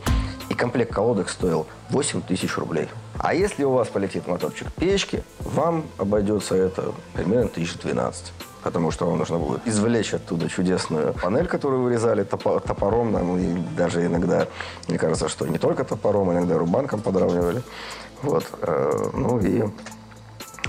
и 0.49 0.53
комплект 0.53 0.93
колодок 0.93 1.29
стоил 1.29 1.65
8 1.89 2.21
тысяч 2.21 2.57
рублей. 2.57 2.89
А 3.17 3.33
если 3.33 3.63
у 3.63 3.71
вас 3.71 3.87
полетит 3.87 4.27
моторчик 4.27 4.71
печки, 4.73 5.23
вам 5.39 5.85
обойдется 5.97 6.55
это 6.55 6.93
примерно 7.13 7.47
1012. 7.47 8.33
Потому 8.63 8.91
что 8.91 9.05
вам 9.05 9.17
нужно 9.17 9.37
будет 9.37 9.65
извлечь 9.65 10.13
оттуда 10.13 10.49
чудесную 10.49 11.13
панель, 11.13 11.47
которую 11.47 11.83
вырезали 11.83 12.23
топо- 12.23 12.59
топором, 12.59 13.11
нам, 13.11 13.37
и 13.37 13.57
даже 13.77 14.05
иногда, 14.05 14.47
мне 14.87 14.97
кажется, 14.97 15.29
что 15.29 15.47
не 15.47 15.57
только 15.57 15.83
топором, 15.85 16.31
иногда 16.31 16.57
рубанком 16.57 17.01
подравнивали. 17.01 17.63
Вот. 18.21 18.45
э, 18.61 19.09
ну 19.13 19.39
и 19.39 19.63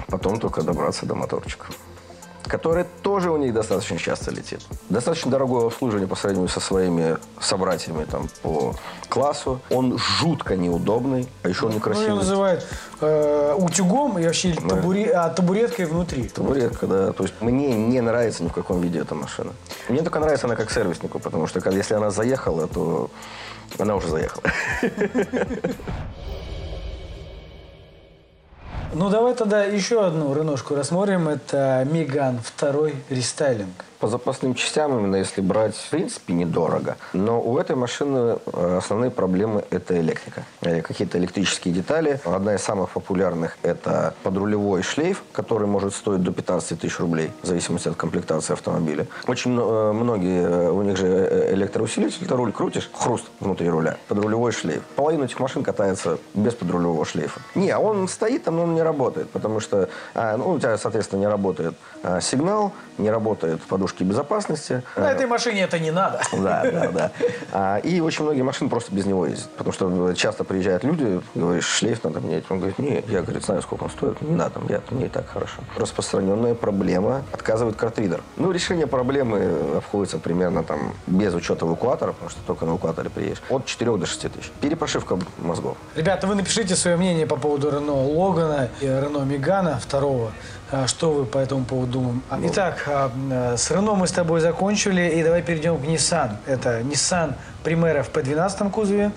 потом 0.06 0.38
только 0.38 0.62
добраться 0.62 1.04
до 1.06 1.14
моторчика. 1.14 1.66
Который 2.46 2.84
тоже 3.02 3.30
у 3.30 3.36
них 3.36 3.52
достаточно 3.54 3.96
часто 3.98 4.30
летит. 4.30 4.60
Достаточно 4.88 5.30
дорогое 5.30 5.66
обслуживание 5.66 6.08
по 6.08 6.16
сравнению 6.16 6.48
со 6.48 6.58
своими 6.60 7.16
собратьями 7.40 8.04
там, 8.04 8.28
по 8.42 8.74
классу. 9.08 9.60
Он 9.70 9.96
жутко 9.98 10.56
неудобный, 10.56 11.28
а 11.42 11.48
еще 11.48 11.66
он 11.66 11.72
Ну, 11.72 11.76
некрасивый. 11.76 12.14
называют 12.14 12.66
э, 13.00 13.54
утюгом 13.56 14.18
и 14.18 14.24
вообще 14.26 14.52
табуре- 14.52 15.10
а, 15.12 15.28
табуреткой 15.30 15.84
внутри. 15.86 16.24
Табуретка, 16.28 16.86
да. 16.86 17.12
То 17.12 17.22
есть 17.24 17.34
мне 17.40 17.74
не 17.74 18.00
нравится 18.00 18.42
ни 18.42 18.48
в 18.48 18.52
каком 18.52 18.80
виде 18.80 18.98
эта 19.00 19.14
машина. 19.14 19.52
Мне 19.88 20.02
только 20.02 20.18
нравится 20.18 20.46
она 20.46 20.56
как 20.56 20.70
сервиснику, 20.70 21.18
потому 21.18 21.46
что 21.46 21.60
если 21.70 21.94
она 21.94 22.10
заехала, 22.10 22.66
то 22.66 23.10
она 23.78 23.94
уже 23.96 24.08
заехала. 24.08 24.42
Ну, 28.92 29.08
давай 29.08 29.34
тогда 29.34 29.64
еще 29.64 30.04
одну 30.04 30.34
рыношку 30.34 30.74
рассмотрим. 30.74 31.28
Это 31.28 31.86
Миган 31.90 32.40
второй 32.40 32.96
рестайлинг. 33.08 33.84
По 34.00 34.08
запасным 34.08 34.54
частям, 34.54 34.98
именно 34.98 35.16
если 35.16 35.42
брать, 35.42 35.76
в 35.76 35.90
принципе, 35.90 36.32
недорого. 36.32 36.96
Но 37.12 37.38
у 37.42 37.58
этой 37.58 37.76
машины 37.76 38.38
э, 38.46 38.76
основные 38.78 39.10
проблемы– 39.10 39.62
это 39.70 40.00
электрика. 40.00 40.44
Э, 40.62 40.80
Какие-то 40.80 41.18
электрические 41.18 41.74
детали. 41.74 42.18
Одна 42.24 42.54
из 42.54 42.62
самых 42.62 42.90
популярных– 42.90 43.58
это 43.62 44.14
подрулевой 44.22 44.82
шлейф, 44.82 45.22
который 45.32 45.66
может 45.66 45.94
стоить 45.94 46.22
до 46.22 46.32
15 46.32 46.80
тысяч 46.80 46.98
рублей, 46.98 47.30
в 47.42 47.46
зависимости 47.46 47.88
от 47.88 47.96
комплектации 47.96 48.54
автомобиля. 48.54 49.06
Очень 49.26 49.58
э, 49.60 49.92
многие, 49.92 50.70
у 50.70 50.80
них 50.80 50.96
же 50.96 51.50
электроусилитель, 51.52 52.26
ты 52.26 52.34
руль 52.34 52.52
крутишь, 52.52 52.88
хруст 52.94 53.26
внутри 53.38 53.68
руля, 53.68 53.98
подрулевой 54.08 54.52
шлейф. 54.52 54.82
Половина 54.96 55.24
этих 55.24 55.38
машин 55.40 55.62
катается 55.62 56.16
без 56.32 56.54
подрулевого 56.54 57.04
шлейфа. 57.04 57.40
Не, 57.54 57.68
а 57.68 57.78
он 57.78 58.08
стоит 58.08 58.44
там, 58.44 58.56
но 58.56 58.62
он 58.62 58.74
не 58.74 58.82
работает, 58.82 59.28
потому 59.28 59.60
что 59.60 59.90
а, 60.14 60.38
ну, 60.38 60.52
у 60.52 60.58
тебя, 60.58 60.78
соответственно, 60.78 61.20
не 61.20 61.28
работает 61.28 61.74
а, 62.02 62.22
сигнал, 62.22 62.72
не 62.96 63.10
работает 63.10 63.60
подушки 63.90 64.02
безопасности. 64.04 64.82
На 64.96 65.12
этой 65.12 65.26
машине 65.26 65.62
это 65.62 65.78
не 65.78 65.90
надо. 65.90 66.20
Да, 66.40 66.64
да, 66.64 66.90
да. 66.90 67.12
А, 67.52 67.76
и 67.78 68.00
очень 68.00 68.24
многие 68.24 68.42
машины 68.42 68.70
просто 68.70 68.94
без 68.94 69.04
него 69.04 69.26
ездят. 69.26 69.50
Потому 69.50 69.72
что 69.72 70.14
часто 70.14 70.42
приезжают 70.42 70.84
люди, 70.84 71.20
говоришь, 71.34 71.66
шлейф 71.66 72.02
надо 72.04 72.20
менять. 72.20 72.44
Он 72.48 72.58
говорит, 72.58 72.78
не, 72.78 73.04
я, 73.08 73.20
говорит, 73.22 73.44
знаю, 73.44 73.62
сколько 73.62 73.84
он 73.84 73.90
стоит. 73.90 74.20
Не 74.22 74.34
надо, 74.34 74.60
я, 74.68 74.80
мне 74.90 75.06
и 75.06 75.08
так 75.08 75.28
хорошо. 75.28 75.60
Распространенная 75.76 76.54
проблема. 76.54 77.22
Отказывает 77.32 77.76
картридер. 77.76 78.22
Ну, 78.36 78.52
решение 78.52 78.86
проблемы 78.86 79.52
обходится 79.76 80.18
примерно 80.18 80.62
там 80.62 80.94
без 81.06 81.34
учета 81.34 81.66
эвакуатора, 81.66 82.12
потому 82.12 82.30
что 82.30 82.40
только 82.46 82.64
на 82.64 82.70
эвакуаторе 82.70 83.10
приедешь. 83.10 83.42
От 83.50 83.66
4 83.66 83.96
до 83.96 84.06
6 84.06 84.32
тысяч. 84.32 84.50
Перепрошивка 84.60 85.18
мозгов. 85.38 85.76
Ребята, 85.94 86.26
вы 86.26 86.34
напишите 86.36 86.74
свое 86.74 86.96
мнение 86.96 87.26
по 87.26 87.36
поводу 87.36 87.70
Рено 87.70 87.94
Логана 87.94 88.70
и 88.80 88.86
Рено 88.86 89.24
Мегана 89.24 89.78
второго. 89.78 90.32
А, 90.72 90.86
Что 90.86 91.10
вы 91.12 91.24
по 91.26 91.38
этому 91.38 91.64
поводу 91.64 91.92
думаете? 91.92 92.22
А, 92.30 92.38
Итак, 92.44 92.84
а, 92.86 93.10
э, 93.30 93.56
с 93.56 93.70
Рено 93.70 93.94
мы 93.94 94.06
с 94.06 94.12
тобой 94.12 94.40
закончили, 94.40 95.08
и 95.18 95.22
давай 95.22 95.42
перейдем 95.42 95.78
к 95.78 95.84
Nissan. 95.84 96.36
Это 96.46 96.80
Nissan 96.80 97.34
Primera 97.64 98.02
в 98.02 98.10
P12 98.10 98.70
кузове 98.70 99.10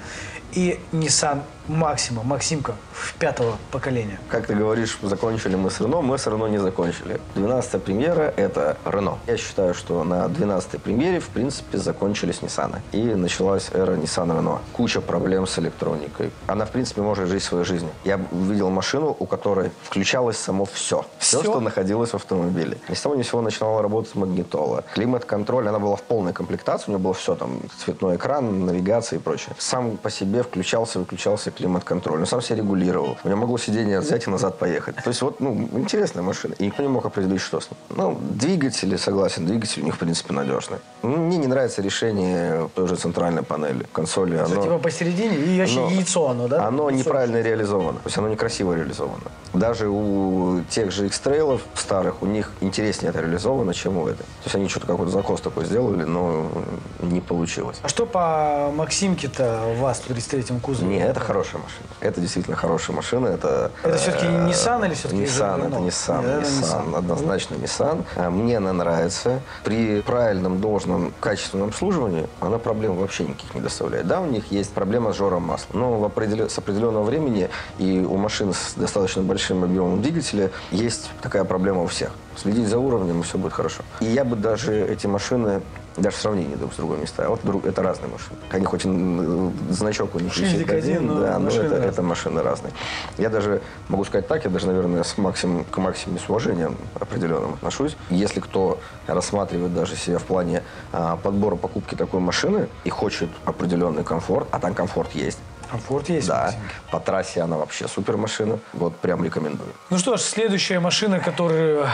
и 0.54 0.80
Nissan 0.92 1.42
Maxima, 1.68 2.24
Максимка 2.24 2.76
в 2.92 3.14
пятого 3.16 3.56
поколения. 3.72 4.20
Как 4.30 4.48
ты 4.48 4.54
говоришь, 4.54 4.98
закончили 5.02 5.56
мы 5.56 5.72
с 5.72 5.80
Рено, 5.80 6.02
мы 6.02 6.18
с 6.18 6.28
Рено 6.28 6.48
не 6.48 6.58
закончили. 6.58 7.22
12 7.36 7.82
премьера– 7.82 8.34
это 8.38 8.78
Рено. 8.86 9.18
Я 9.28 9.38
считаю, 9.38 9.74
что 9.74 10.04
на 10.04 10.28
12 10.28 10.82
премьере, 10.82 11.20
в 11.20 11.30
принципе, 11.30 11.78
закончились 11.78 12.42
Ниссаны. 12.42 12.82
И 12.92 13.02
началась 13.02 13.70
эра 13.72 13.96
Nissan 13.96 14.38
Рено. 14.38 14.60
Куча 14.74 15.00
проблем 15.00 15.48
с 15.48 15.58
электроникой. 15.58 16.32
Она, 16.48 16.66
в 16.66 16.72
принципе, 16.72 17.02
может 17.02 17.30
жить 17.30 17.44
своей 17.44 17.64
жизнью. 17.64 17.92
Я 18.04 18.20
увидел 18.32 18.70
машину, 18.70 19.16
у 19.18 19.26
которой 19.26 19.72
включалось 19.84 20.38
само 20.38 20.66
все. 20.66 21.06
Все, 21.18 21.40
Всё? 21.40 21.52
что 21.52 21.60
находилось 21.62 22.10
в 22.10 22.16
автомобиле. 22.16 22.78
Ни 22.90 22.94
с 22.94 23.02
того 23.02 23.16
ни 23.16 23.24
сего 23.24 23.42
начинала 23.42 23.82
работать 23.82 24.16
магнитола. 24.16 24.84
Климат-контроль, 24.94 25.68
она 25.70 25.80
была 25.80 25.96
в 25.96 26.04
полной 26.04 26.34
комплектации, 26.34 26.86
у 26.88 26.96
нее 26.96 27.00
было 27.00 27.14
все, 27.14 27.36
там, 27.36 27.62
цветной 27.84 28.18
экран, 28.18 28.66
навигация 28.66 29.20
и 29.20 29.22
прочее. 29.22 29.56
Сам 29.58 29.96
по 29.98 30.10
себе 30.10 30.44
включался, 30.44 31.00
выключался 31.00 31.53
климат-контроль. 31.54 32.20
Он 32.20 32.26
сам 32.26 32.42
себя 32.42 32.58
регулировал. 32.58 33.18
У 33.24 33.28
него 33.28 33.40
могло 33.40 33.58
сиденье 33.58 34.00
взять 34.00 34.28
и 34.28 34.30
назад 34.30 34.60
поехать. 34.60 34.96
То 34.96 35.10
есть 35.10 35.22
вот, 35.22 35.40
ну, 35.40 35.70
интересная 35.74 36.24
машина. 36.24 36.56
И 36.60 36.66
никто 36.66 36.84
не 36.84 36.90
мог 36.90 37.06
определить, 37.06 37.42
что 37.42 37.60
с 37.60 37.70
ним. 37.70 37.78
Ну, 37.90 38.20
двигатели, 38.22 38.96
согласен, 38.98 39.46
двигатель 39.46 39.82
у 39.82 39.86
них, 39.86 39.96
в 39.96 40.00
принципе, 40.00 40.34
надежный. 40.34 40.78
Мне 41.04 41.38
не 41.38 41.48
нравится 41.48 41.82
решение 41.82 42.70
той 42.76 42.88
же 42.88 42.96
центральной 42.96 43.44
панели. 43.44 43.86
Консоли, 43.92 44.38
оно... 44.38 44.62
типа 44.64 44.78
посередине 44.78 45.36
и 45.36 45.60
вообще 45.60 45.82
Но 45.82 45.90
яйцо 45.90 46.30
оно, 46.30 46.48
да? 46.48 46.66
Оно 46.66 46.90
Яйцо. 46.90 47.00
неправильно 47.06 47.42
реализовано. 47.42 48.00
То 48.00 48.06
есть 48.06 48.18
оно 48.18 48.30
некрасиво 48.30 48.74
реализовано. 48.74 49.24
Даже 49.54 49.90
у 49.90 50.62
тех 50.70 50.92
же 50.92 51.06
X-трейлов 51.08 51.62
старых, 51.76 52.22
у 52.24 52.26
них 52.26 52.52
интереснее 52.62 53.10
это 53.10 53.20
реализовано, 53.20 53.74
чем 53.74 53.98
у 53.98 54.08
этой. 54.08 54.24
То 54.24 54.46
есть 54.46 54.56
они 54.56 54.70
что-то 54.70 54.88
какой-то 54.88 55.12
закос 55.12 55.42
такой 55.42 55.66
сделали, 55.66 56.04
но 56.06 56.48
не 57.02 57.20
получилось. 57.20 57.80
А 57.84 57.90
что 57.90 58.06
по 58.06 58.72
Максимке-то 58.74 59.76
у 59.78 59.82
вас 59.82 60.00
в 60.00 60.10
33-м 60.10 60.60
кузове? 60.62 60.88
Не, 60.88 61.04
это 61.04 61.20
хорошая 61.20 61.62
машина. 61.62 61.86
Это 62.00 62.22
действительно 62.22 62.56
хорошая 62.56 62.96
машина. 62.96 63.28
Это, 63.28 63.72
Это 63.84 63.98
всё-таки 63.98 64.26
э, 64.26 64.48
Nissan 64.50 64.86
или 64.88 64.94
всё-таки 64.94 65.22
Nissan, 65.22 65.68
это 65.68 65.78
Nissan. 65.78 66.40
Нет, 66.40 66.48
Nissan, 66.48 66.90
Nissan. 66.92 66.98
однозначно 66.98 67.56
Nissan. 67.56 68.30
Мне 68.30 68.58
она 68.58 68.72
нравится. 68.74 69.42
При 69.64 70.02
правильном, 70.02 70.62
должном, 70.62 70.93
качественном 71.20 71.70
обслуживании 71.70 72.28
она 72.40 72.58
проблем 72.58 72.96
вообще 72.96 73.24
никаких 73.24 73.54
не 73.56 73.62
доставляет. 73.62 74.08
Да, 74.08 74.22
у 74.22 74.26
них 74.26 74.52
есть 74.52 74.72
проблема 74.74 75.14
с 75.14 75.18
жором 75.18 75.44
масла. 75.44 75.78
Но 75.78 76.00
в 76.00 76.04
определен- 76.06 76.50
с 76.50 76.58
определенного 76.58 77.04
времени 77.04 77.50
и 77.78 78.00
у 78.00 78.18
машин 78.18 78.54
с 78.54 78.74
достаточно 78.76 79.22
большим 79.22 79.64
объемом 79.64 80.02
двигателя 80.02 80.52
есть 80.72 81.10
такая 81.22 81.44
проблема 81.44 81.84
у 81.84 81.88
всех. 81.88 82.12
Следить 82.36 82.68
за 82.68 82.80
уровнем, 82.80 83.20
и 83.20 83.24
все 83.24 83.38
будет 83.38 83.54
хорошо. 83.54 83.84
И 84.00 84.06
я 84.06 84.26
бы 84.26 84.36
даже 84.36 84.74
эти 84.86 85.08
машины 85.08 85.62
даже 85.98 86.18
в 86.18 86.20
сравнении 86.20 86.56
друг 86.56 86.74
с 86.74 86.78
другом 86.78 87.00
не 87.02 87.06
ставил. 87.08 87.32
Вот 87.32 87.42
друг- 87.44 87.66
это 87.66 87.84
разные 87.84 88.10
машины. 88.12 88.38
Они 88.52 88.66
хоть 88.66 88.86
м, 88.86 89.54
значок 89.70 90.16
у 90.16 90.20
них 90.20 90.36
висит 90.38 90.70
один, 90.70 91.08
но 91.08 91.20
да, 91.20 91.34
но 91.40 91.46
машины 91.46 91.64
это, 91.66 91.74
разные. 91.76 91.90
это 91.90 92.02
машины 92.02 92.42
разные. 92.42 92.74
Я 93.18 93.30
даже 93.30 93.62
могу 93.90 94.04
сказать 94.06 94.28
так, 94.28 94.44
я 94.44 94.50
даже, 94.50 94.68
наверное, 94.68 95.04
с 95.04 95.18
максимум, 95.18 95.66
к 95.66 95.78
максимуму 95.78 96.20
с 96.20 96.28
уважением 96.30 96.78
определенным 97.00 97.54
отношусь. 97.54 97.96
Если 98.10 98.40
кто 98.40 98.80
рассматривает 99.08 99.74
даже 99.74 99.96
себя 99.96 100.18
в 100.18 100.24
плане 100.24 100.64
а, 100.92 101.18
подбора 101.18 101.56
покупки 101.56 101.96
такой 101.96 102.20
машины 102.20 102.68
и 102.84 102.90
хочет 102.90 103.30
определенный 103.46 104.04
комфорт, 104.04 104.48
а 104.52 104.60
там 104.60 104.74
комфорт 104.74 105.12
есть, 105.14 105.38
Комфорт 105.74 106.08
есть 106.10 106.28
да, 106.28 106.44
Максимке. 106.44 106.76
по 106.92 107.00
трассе 107.00 107.42
она 107.42 107.58
вообще 107.58 107.88
супер 107.88 108.16
машина, 108.16 108.60
вот 108.74 108.96
прям 108.98 109.24
рекомендую. 109.24 109.74
Ну 109.90 109.98
что 109.98 110.18
ж, 110.18 110.22
следующая 110.22 110.80
машина, 110.80 111.20
которую 111.20 111.88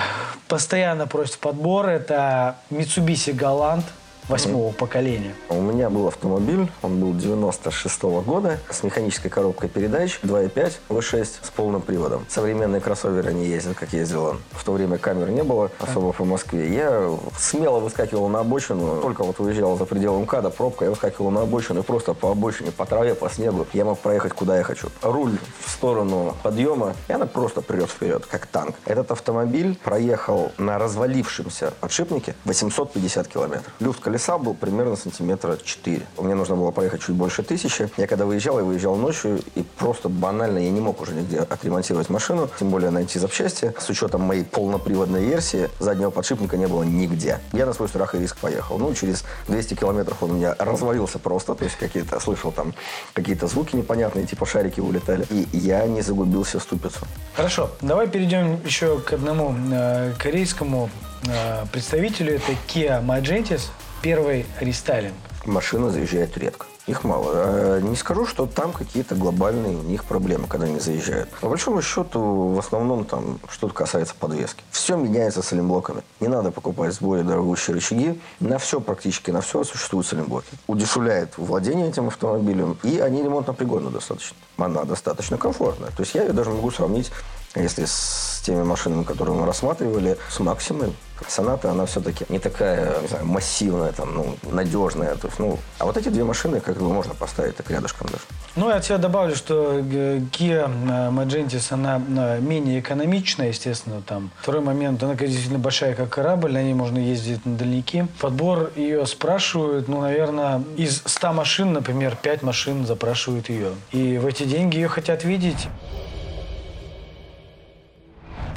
постоянно 0.49 1.07
просят 1.07 1.35
в 1.35 1.39
подбор, 1.39 1.87
это 1.87 2.57
Mitsubishi 2.69 3.33
Galant 3.33 3.85
восьмого 4.29 4.71
поколения. 4.71 5.33
У 5.49 5.59
меня 5.59 5.89
был 5.89 6.07
автомобиль, 6.07 6.69
он 6.83 6.99
был 6.99 7.13
96 7.13 8.03
-го 8.03 8.21
года, 8.21 8.59
с 8.69 8.83
механической 8.83 9.29
коробкой 9.29 9.69
передач 9.69 10.19
2.5 10.21 10.73
V6 10.89 11.25
с 11.41 11.49
полным 11.49 11.81
приводом. 11.81 12.25
Современные 12.29 12.79
кроссоверы 12.79 13.33
не 13.33 13.47
ездят, 13.47 13.75
как 13.75 13.91
ездил 13.91 14.25
он. 14.25 14.39
В 14.51 14.63
то 14.63 14.73
время 14.73 14.97
камер 14.99 15.31
не 15.31 15.43
было 15.43 15.71
особо 15.79 16.13
по 16.13 16.25
Москве. 16.25 16.73
Я 16.73 17.09
смело 17.37 17.79
выскакивал 17.79 18.27
на 18.29 18.41
обочину, 18.41 19.01
только 19.01 19.23
вот 19.23 19.39
уезжал 19.39 19.77
за 19.77 19.85
пределы 19.85 20.21
МКАДа, 20.21 20.51
пробка, 20.51 20.85
я 20.85 20.91
выскакивал 20.91 21.31
на 21.31 21.41
обочину 21.41 21.81
и 21.81 21.83
просто 21.83 22.13
по 22.13 22.31
обочине, 22.31 22.71
по 22.71 22.85
траве, 22.85 23.15
по 23.15 23.29
снегу 23.29 23.65
я 23.73 23.83
мог 23.83 23.97
проехать 23.99 24.33
куда 24.33 24.57
я 24.57 24.63
хочу. 24.63 24.89
Руль 25.01 25.37
в 25.65 25.69
сторону 25.71 26.35
подъема, 26.43 26.93
и 27.07 27.13
она 27.13 27.25
просто 27.25 27.61
прет 27.61 27.89
вперед, 27.89 28.27
как 28.27 28.45
танк. 28.45 28.75
Этот 28.85 29.11
автомобиль 29.11 29.75
проехал 29.83 30.51
на 30.59 30.77
развалившемся 30.77 31.73
подшипнике 31.79 32.35
850 32.45 33.27
километров. 33.27 33.73
Люфт 33.79 34.01
колеса 34.01 34.18
был 34.27 34.53
примерно 34.53 34.95
сантиметра 34.95 35.57
4. 35.63 36.01
Мне 36.19 36.35
нужно 36.35 36.55
было 36.55 36.71
проехать 36.71 37.01
чуть 37.01 37.15
больше 37.15 37.43
тысячи. 37.43 37.89
Я 37.97 38.07
когда 38.07 38.25
выезжал, 38.25 38.59
я 38.59 38.65
выезжал 38.65 38.95
ночью, 38.95 39.39
и 39.55 39.63
просто 39.77 40.09
банально 40.09 40.59
я 40.59 40.69
не 40.69 40.81
мог 40.81 41.01
уже 41.01 41.13
нигде 41.13 41.39
отремонтировать 41.39 42.09
машину, 42.09 42.49
тем 42.59 42.69
более 42.69 42.91
найти 42.91 43.19
запчасти. 43.19 43.73
С 43.79 43.89
учетом 43.89 44.21
моей 44.21 44.43
полноприводной 44.43 45.23
версии, 45.23 45.69
заднего 45.79 46.09
подшипника 46.09 46.57
не 46.57 46.67
было 46.67 46.83
нигде. 46.83 47.39
Я 47.53 47.65
на 47.65 47.73
свой 47.73 47.87
страх 47.87 48.15
и 48.15 48.19
риск 48.19 48.37
поехал. 48.37 48.77
Ну, 48.77 48.93
через 48.93 49.23
200 49.47 49.75
километров 49.75 50.21
он 50.21 50.31
у 50.31 50.33
меня 50.33 50.55
развалился 50.59 51.19
просто, 51.19 51.55
то 51.55 51.63
есть 51.63 51.77
какие-то, 51.77 52.19
слышал 52.19 52.51
там 52.51 52.73
какие-то 53.13 53.47
звуки 53.47 53.75
непонятные, 53.75 54.25
типа 54.25 54.45
шарики 54.45 54.79
улетали. 54.79 55.25
И 55.29 55.47
я 55.53 55.85
не 55.87 56.01
загубился 56.01 56.59
в 56.59 56.63
ступицу. 56.63 56.99
Хорошо, 57.35 57.71
давай 57.81 58.07
перейдем 58.07 58.59
еще 58.65 58.99
к 58.99 59.13
одному 59.13 59.55
э, 59.71 60.13
корейскому 60.17 60.89
э, 61.27 61.65
представителю. 61.71 62.35
Это 62.35 62.51
Kia 62.67 63.03
Magentis, 63.05 63.61
первый 64.01 64.45
рестайлинг. 64.59 65.15
Машина 65.45 65.89
заезжает 65.89 66.37
редко. 66.37 66.65
Их 66.87 67.03
мало. 67.03 67.31
А 67.33 67.79
Не 67.79 67.95
скажу, 67.95 68.25
что 68.25 68.45
там 68.47 68.71
какие-то 68.71 69.15
глобальные 69.15 69.77
у 69.77 69.83
них 69.83 70.03
проблемы, 70.05 70.47
когда 70.47 70.65
они 70.65 70.79
заезжают. 70.79 71.29
По 71.41 71.47
большому 71.47 71.81
счету, 71.81 72.49
в 72.49 72.59
основном 72.59 73.05
там 73.05 73.39
что-то 73.49 73.73
касается 73.73 74.15
подвески. 74.19 74.63
Все 74.71 74.97
меняется 74.97 75.41
с 75.41 75.53
олимблоками. 75.53 76.01
Не 76.19 76.27
надо 76.27 76.51
покупать 76.51 76.99
более 76.99 77.23
дорогущие 77.23 77.75
рычаги. 77.75 78.19
На 78.39 78.57
все 78.57 78.81
практически, 78.81 79.31
на 79.31 79.41
все 79.41 79.63
существуют 79.63 80.11
олимблоки. 80.13 80.49
Удешевляет 80.67 81.37
владение 81.37 81.89
этим 81.89 82.07
автомобилем, 82.07 82.77
и 82.83 82.99
они 82.99 83.23
ремонтно 83.23 83.53
пригодны 83.53 83.91
достаточно. 83.91 84.35
Она 84.57 84.83
достаточно 84.83 85.37
комфортная. 85.37 85.91
То 85.91 86.01
есть 86.01 86.15
я 86.15 86.23
ее 86.23 86.33
даже 86.33 86.49
могу 86.49 86.71
сравнить 86.71 87.11
если 87.55 87.85
с 87.85 88.41
теми 88.45 88.63
машинами, 88.63 89.03
которые 89.03 89.35
мы 89.35 89.45
рассматривали, 89.45 90.17
с 90.29 90.39
Максимой, 90.39 90.93
Соната, 91.27 91.71
она 91.71 91.85
все-таки 91.85 92.25
не 92.29 92.39
такая, 92.39 93.01
не 93.01 93.07
знаю, 93.07 93.25
массивная, 93.25 93.91
там, 93.91 94.13
ну, 94.13 94.35
надежная. 94.51 95.15
То 95.15 95.27
есть, 95.27 95.39
ну, 95.39 95.59
а 95.77 95.85
вот 95.85 95.97
эти 95.97 96.09
две 96.09 96.23
машины 96.23 96.59
как 96.59 96.77
бы 96.77 96.89
можно 96.93 97.13
поставить 97.13 97.55
так 97.55 97.69
рядышком 97.69 98.07
даже. 98.07 98.23
Ну, 98.55 98.69
я 98.69 98.75
от 98.75 98.85
себя 98.85 98.97
добавлю, 98.97 99.35
что 99.35 99.79
э, 99.79 100.19
Kia 100.31 100.69
э, 100.69 101.11
Magentis, 101.11 101.71
она 101.73 102.01
э, 102.17 102.39
менее 102.39 102.79
экономичная, 102.79 103.49
естественно, 103.49 104.01
там. 104.01 104.31
Второй 104.41 104.61
момент, 104.61 105.01
она 105.03 105.15
действительно 105.15 105.59
большая, 105.59 105.95
как 105.95 106.09
корабль, 106.09 106.51
на 106.51 106.63
ней 106.63 106.73
можно 106.73 106.97
ездить 106.97 107.45
на 107.45 107.55
дальники. 107.55 108.07
Подбор 108.19 108.71
ее 108.75 109.05
спрашивают, 109.05 109.87
ну, 109.87 110.01
наверное, 110.01 110.63
из 110.77 111.01
100 111.05 111.33
машин, 111.33 111.73
например, 111.73 112.17
5 112.21 112.43
машин 112.43 112.85
запрашивают 112.85 113.49
ее. 113.49 113.71
И 113.91 114.17
в 114.17 114.25
эти 114.25 114.43
деньги 114.43 114.75
ее 114.75 114.87
хотят 114.87 115.23
видеть. 115.23 115.67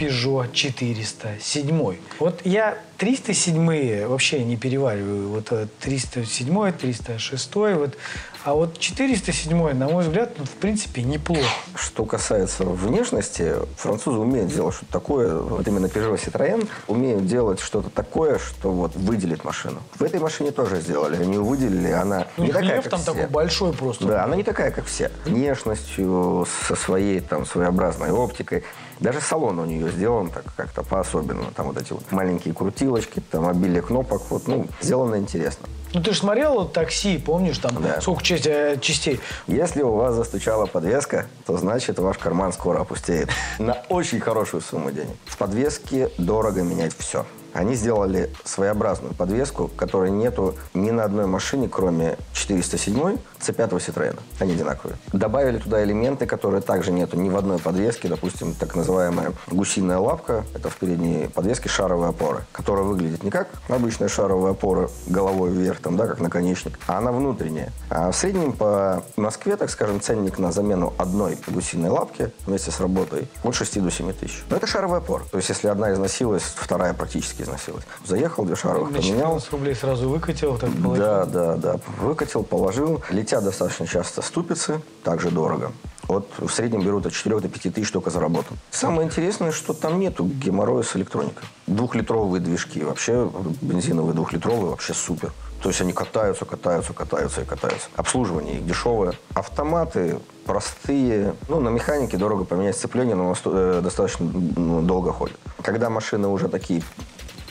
Peugeot 0.02 0.47
407. 0.52 1.97
Вот 2.18 2.40
я 2.44 2.78
307 3.02 4.06
вообще 4.06 4.44
не 4.44 4.56
перевариваю. 4.56 5.30
Вот 5.30 5.49
э, 5.50 5.66
307, 5.80 6.71
306, 6.71 7.54
вот. 7.56 7.99
А 8.44 8.54
вот 8.54 8.78
407, 8.78 9.73
на 9.75 9.88
мой 9.88 10.04
взгляд, 10.04 10.35
ну, 10.38 10.44
в 10.44 10.50
принципе, 10.50 11.02
неплохо. 11.02 11.42
Что 11.75 12.04
касается 12.04 12.64
внешности, 12.64 13.54
французы 13.76 14.18
умеют 14.18 14.52
делать 14.52 14.76
что-то 14.76 14.92
такое, 14.92 15.37
вот 15.37 15.66
именно 15.66 15.87
Peugeot 15.87 16.14
Citroën 16.14 16.68
умеют 16.87 17.26
делать 17.26 17.59
что-то 17.59 17.90
такое, 17.90 18.38
что 18.38 18.71
вот 18.71 18.94
выделит 18.94 19.44
машину. 19.44 19.80
В 19.99 20.04
этой 20.04 20.21
машине 20.21 20.52
тоже 20.52 20.80
сделали, 20.80 21.16
они 21.21 21.38
выделили, 21.38 21.90
она 21.90 22.28
Ну, 22.37 22.44
не 22.44 22.52
такая, 22.52 22.82
как 22.82 22.90
там 22.90 23.00
все. 23.00 23.12
такой 23.14 23.26
большой 23.28 23.73
просто. 23.73 24.06
Да, 24.06 24.25
она 24.25 24.37
не 24.37 24.44
такая, 24.44 24.71
как 24.71 24.87
все. 24.87 25.11
Внешностью, 25.25 26.47
со 26.68 26.76
своей 26.76 27.18
там 27.18 27.47
своеобразной 27.47 28.12
оптикой. 28.12 28.62
Даже 29.00 29.21
салон 29.21 29.59
у 29.59 29.64
нее 29.64 29.90
сделан 29.90 30.30
так 30.30 30.44
как-то 30.56 30.85
по-особенному. 30.85 31.50
Там 31.56 31.66
вот 31.66 31.76
эти 31.76 31.92
вот 31.92 32.11
маленькие 32.12 32.54
крутилочки, 32.92 33.22
там 33.30 33.49
обилие 33.49 33.82
кнопок. 33.82 34.22
Вот, 34.30 34.46
ну, 34.46 34.66
сделано 34.80 35.16
интересно. 35.16 35.68
Ну, 35.94 36.02
ты 36.02 36.12
же 36.12 36.18
смотрел 36.20 36.66
такси, 36.68 37.18
помнишь, 37.18 37.58
там 37.58 37.82
Да. 37.82 38.00
сколько 38.00 38.22
часть- 38.22 38.46
э, 38.46 38.78
частей? 38.80 39.20
Если 39.46 39.83
у 39.83 39.92
вас 39.92 40.14
застучала 40.14 40.64
подвеска, 40.66 41.26
то 41.44 41.59
значит 41.59 41.98
ваш 41.98 42.16
карман 42.16 42.52
скоро 42.52 42.81
опустеет. 42.81 43.28
На 43.59 43.76
очень 43.90 44.20
хорошую 44.20 44.62
сумму 44.62 44.90
денег. 44.90 45.14
В 45.26 45.37
подвеске 45.37 46.09
дорого 46.16 46.62
менять 46.62 46.94
все. 46.98 47.26
Они 47.52 47.74
сделали 47.74 48.30
своеобразную 48.44 49.14
подвеску, 49.14 49.68
которой 49.76 50.10
нету 50.10 50.54
ни 50.74 50.90
на 50.90 51.04
одной 51.04 51.26
машине, 51.26 51.68
кроме 51.68 52.16
407 52.32 53.18
C5 53.40 53.70
Citroёn. 53.70 54.18
Они 54.38 54.52
одинаковые. 54.52 54.96
Добавили 55.12 55.58
туда 55.58 55.82
элементы, 55.84 56.26
которые 56.26 56.62
также 56.62 56.92
нету 56.92 57.16
ни 57.16 57.28
в 57.28 57.36
одной 57.36 57.58
подвеске. 57.58 58.08
Допустим, 58.08 58.54
так 58.54 58.74
называемая 58.74 59.32
гусиная 59.48 59.98
лапка. 59.98 60.44
Это 60.54 60.70
в 60.70 60.76
передней 60.76 61.28
подвеске 61.28 61.68
шаровые 61.68 62.10
опоры, 62.10 62.44
которая 62.52 62.84
выглядит 62.84 63.22
не 63.22 63.30
как 63.30 63.48
обычная 63.68 64.08
шаровая 64.08 64.52
опора 64.52 64.88
головой 65.06 65.50
вверх, 65.50 65.80
там, 65.80 65.96
да, 65.96 66.06
как 66.06 66.20
наконечник, 66.20 66.78
а 66.86 66.98
она 66.98 67.12
внутренняя. 67.12 67.72
А 67.90 68.10
в 68.10 68.16
среднем 68.16 68.52
по 68.52 69.02
Москве, 69.16 69.56
так 69.56 69.70
скажем, 69.70 70.00
ценник 70.00 70.38
на 70.38 70.52
замену 70.52 70.92
одной 70.98 71.38
гусиной 71.48 71.90
лапки 71.90 72.30
вместе 72.46 72.70
с 72.70 72.80
работой 72.80 73.28
от 73.42 73.54
6 73.54 73.82
до 73.82 73.90
7 73.90 74.12
тысяч. 74.12 74.44
Но 74.48 74.56
это 74.56 74.66
шаровая 74.66 74.98
опора. 74.98 75.24
То 75.30 75.38
есть, 75.38 75.48
если 75.48 75.68
одна 75.68 75.92
износилась, 75.92 76.42
вторая 76.42 76.94
практически 76.94 77.41
износилась. 77.42 77.85
Заехал, 78.05 78.44
две 78.44 78.57
шаровых 78.57 78.90
поменял. 78.90 79.38
14 79.38 79.52
рублей 79.52 79.74
сразу 79.74 80.09
выкатил, 80.09 80.59
так 80.59 80.70
положил. 80.70 81.05
Да, 81.05 81.24
да, 81.24 81.57
да. 81.57 81.81
Выкатил, 82.00 82.42
положил. 82.42 83.02
Летят 83.11 83.44
достаточно 83.44 83.87
часто 83.87 84.22
ступицы, 84.22 84.83
также 85.05 85.31
дорого. 85.31 85.72
Вот 86.09 86.28
в 86.38 86.48
среднем 86.50 86.83
берут 86.83 87.07
от 87.07 87.12
4 87.12 87.40
до 87.40 87.48
5 87.48 87.74
тысяч 87.74 87.90
только 87.90 88.11
за 88.11 88.20
работу. 88.20 88.55
Самое 88.70 89.07
интересное, 89.07 89.52
что 89.52 89.72
там 89.72 90.00
нету 90.00 90.24
геморроя 90.24 90.83
с 90.83 90.96
электроникой. 90.96 91.44
Двухлитровые 91.66 92.40
движки. 92.40 92.83
Вообще 92.83 93.31
бензиновые 93.61 94.14
двухлитровые 94.14 94.70
вообще 94.70 94.94
супер. 94.94 95.33
То 95.62 95.68
есть 95.68 95.81
они 95.81 95.92
катаются, 95.92 96.44
катаются, 96.44 96.92
катаются 96.92 97.42
и 97.42 97.44
катаются. 97.44 97.88
Обслуживание 97.94 98.57
их 98.57 98.66
дешевое. 98.66 99.14
Автоматы 99.35 100.18
простые. 100.44 101.35
Ну, 101.48 101.61
на 101.61 101.68
механике 101.68 102.16
дорого 102.16 102.44
поменять 102.44 102.76
сцепление, 102.76 103.14
но 103.14 103.35
э, 103.44 103.81
достаточно 103.83 104.26
ну, 104.26 104.83
долго 104.83 105.12
ходит. 105.12 105.38
Когда 105.62 105.88
машины 105.88 106.26
уже 106.26 106.48
такие 106.48 106.83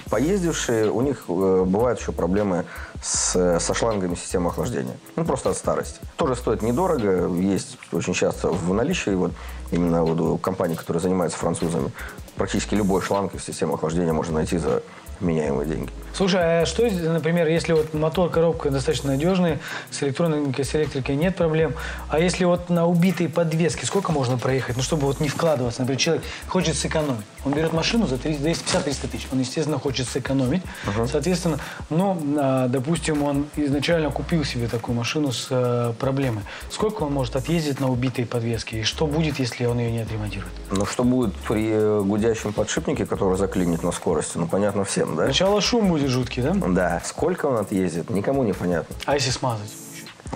Поездившие, 0.10 0.92
у 0.92 1.02
них 1.02 1.26
э, 1.28 1.64
бывают 1.66 2.00
еще 2.00 2.12
проблемы 2.12 2.66
с, 3.02 3.60
со 3.60 3.74
шлангами 3.74 4.16
системы 4.16 4.50
охлаждения. 4.50 4.98
Ну, 5.16 5.26
просто 5.26 5.50
от 5.52 5.58
старости. 5.58 6.00
Тоже 6.18 6.36
стоит 6.36 6.62
недорого, 6.62 7.28
есть 7.36 7.78
очень 7.92 8.14
часто 8.14 8.50
в 8.50 8.74
наличии, 8.74 9.12
вот 9.12 9.32
именно 9.72 10.04
вот 10.04 10.20
у 10.20 10.38
компаний, 10.38 10.76
которые 10.76 11.02
занимаются 11.02 11.38
французами, 11.38 11.92
практически 12.36 12.76
любой 12.76 13.02
шланг 13.02 13.36
из 13.36 13.44
системы 13.44 13.76
охлаждения 13.76 14.14
можно 14.14 14.36
найти 14.36 14.58
за 14.58 14.84
меняемые 15.22 15.68
деньги. 15.68 15.92
Слушай, 16.14 16.62
а 16.62 16.66
что, 16.66 16.84
например, 16.90 17.48
если 17.48 17.74
вот 17.74 17.94
мотор, 17.94 18.30
коробка 18.30 18.70
достаточно 18.70 19.12
надежные, 19.12 19.60
с 19.90 20.04
электроникой, 20.04 20.66
с 20.66 20.76
электрикой 20.76 21.16
нет 21.16 21.36
проблем, 21.36 21.74
а 22.10 22.20
если 22.20 22.44
вот 22.44 22.70
на 22.70 22.86
убитой 22.86 23.30
подвеске, 23.30 23.86
сколько 23.86 24.12
можно 24.12 24.38
проехать, 24.38 24.76
ну, 24.76 24.84
чтобы 24.84 25.08
вот 25.08 25.20
не 25.20 25.30
вкладываться? 25.30 25.82
Например, 25.82 26.00
человек 26.00 26.24
хочет 26.48 26.76
сэкономить. 26.76 27.26
Он 27.46 27.54
берет 27.54 27.74
машину 27.74 28.08
за 28.08 28.16
250-300 28.16 29.08
тысяч. 29.10 29.28
Он, 29.32 29.40
естественно, 29.40 29.80
хочет 29.80 30.08
сэкономить. 30.08 30.62
Соответственно, 31.10 31.60
но, 31.90 32.18
а, 32.38 32.68
допустим, 32.68 33.24
он 33.24 33.48
изначально 33.56 34.12
купил 34.12 34.44
себе 34.44 34.68
такую 34.68 34.96
машину 34.96 35.32
с 35.32 35.48
э, 35.50 35.94
проблемой. 35.98 36.44
Сколько 36.70 37.04
он 37.04 37.14
может 37.14 37.36
отъездить 37.36 37.80
на 37.80 37.90
убитой 37.90 38.26
подвеске? 38.26 38.82
И 38.82 38.84
что 38.84 39.08
будет, 39.08 39.40
если 39.40 39.66
он 39.66 39.80
ее 39.80 39.92
не 39.92 40.00
отремонтирует? 40.00 40.52
Но 40.70 40.86
что 40.86 41.04
будет 41.04 41.34
при 41.48 41.70
э, 41.70 42.02
гудящем 42.02 42.54
подшипнике, 42.54 43.06
который 43.06 43.38
заклинит 43.38 43.82
на 43.82 43.92
скорости, 43.92 44.38
ну, 44.38 44.48
понятно 44.48 44.84
всем, 44.84 45.11
да? 45.16 45.26
Сначала 45.26 45.62
шум 45.62 45.90
будет 45.90 46.10
жуткий, 46.10 46.42
да? 46.44 46.54
Да. 46.54 47.02
Сколько 47.06 47.48
он 47.48 47.58
отъездит, 47.58 48.10
никому 48.10 48.44
не 48.44 48.54
понятно. 48.54 48.96
А 49.06 49.16
если 49.16 49.32
смазать? 49.32 49.72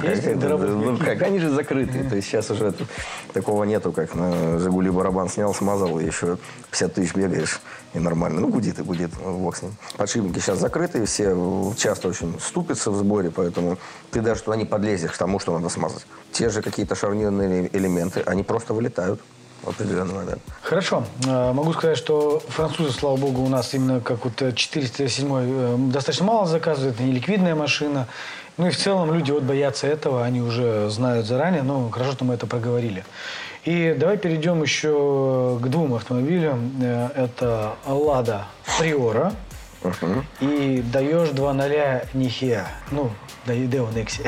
Есть 0.01 0.23
Как, 0.23 0.35
ну, 0.35 0.57
какие-то? 0.57 1.05
как, 1.05 1.21
они 1.21 1.39
же 1.39 1.49
закрыты. 1.51 2.03
То 2.03 2.17
есть 2.17 2.27
сейчас 2.27 2.51
уже 2.51 2.73
такого 3.33 3.63
нету, 3.63 3.93
как 3.93 4.13
на 4.13 4.59
«Жигули» 4.59 4.89
барабан 4.89 5.29
снял, 5.29 5.53
смазал, 5.53 5.99
и 5.99 6.05
еще 6.05 6.37
50 6.71 6.93
тысяч 6.93 7.15
бегаешь, 7.15 7.61
и 7.93 7.99
нормально. 7.99 8.41
Ну, 8.41 8.49
гудит 8.49 8.77
и 8.79 8.83
гудит, 8.83 9.11
ну, 9.23 9.37
бог 9.37 9.55
с 9.55 9.61
ним. 9.61 9.73
Подшипники 9.95 10.39
сейчас 10.39 10.59
закрыты, 10.59 11.05
все 11.05 11.73
часто 11.77 12.09
очень 12.09 12.37
ступятся 12.41 12.91
в 12.91 12.97
сборе, 12.97 13.31
поэтому 13.31 13.77
ты 14.11 14.19
даже 14.19 14.41
туда 14.41 14.57
не 14.57 14.65
подлезешь 14.65 15.11
к 15.11 15.17
тому, 15.17 15.39
что 15.39 15.53
надо 15.57 15.69
смазать. 15.69 16.05
Те 16.33 16.49
же 16.49 16.61
какие-то 16.61 16.95
шарнирные 16.95 17.69
элементы, 17.71 18.21
они 18.25 18.43
просто 18.43 18.73
вылетают. 18.73 19.21
В 19.65 19.69
определенный 19.69 20.13
момент. 20.13 20.41
Хорошо. 20.61 21.03
Э, 21.25 21.51
Могу 21.53 21.73
сказать, 21.73 21.97
что 21.97 22.39
французы, 22.47 22.91
слава 22.91 23.17
богу, 23.17 23.43
у 23.43 23.49
нас 23.49 23.73
именно 23.73 23.99
как 23.99 24.23
вот 24.23 24.41
э, 24.41 24.53
407 24.53 25.27
э, 25.31 25.75
достаточно 25.91 26.25
мало 26.25 26.45
заказывают, 26.45 26.95
это 26.95 27.03
не 27.03 27.11
ликвидная 27.11 27.55
машина. 27.55 28.07
Ну 28.57 28.67
и 28.67 28.69
в 28.69 28.77
целом 28.77 29.13
люди 29.13 29.31
вот 29.31 29.43
боятся 29.43 29.87
этого, 29.87 30.23
они 30.23 30.41
уже 30.41 30.89
знают 30.89 31.25
заранее, 31.25 31.63
но 31.63 31.89
хорошо, 31.89 32.13
что 32.13 32.25
мы 32.25 32.35
это 32.35 32.47
проговорили. 32.47 33.03
И 33.65 33.95
давай 33.99 34.17
перейдем 34.17 34.61
еще 34.61 35.59
к 35.61 35.67
двум 35.67 35.95
автомобилям. 35.95 36.71
Э, 36.81 37.09
Это 37.15 37.73
Лада 37.87 38.45
Приора 38.79 39.33
и 40.39 40.83
даешь 40.93 41.29
2.0 41.29 42.07
Нихия. 42.13 42.67
Ну, 42.91 43.09
да 43.45 43.53
и 43.53 43.67
Део 43.67 43.89
Некси. 43.91 44.23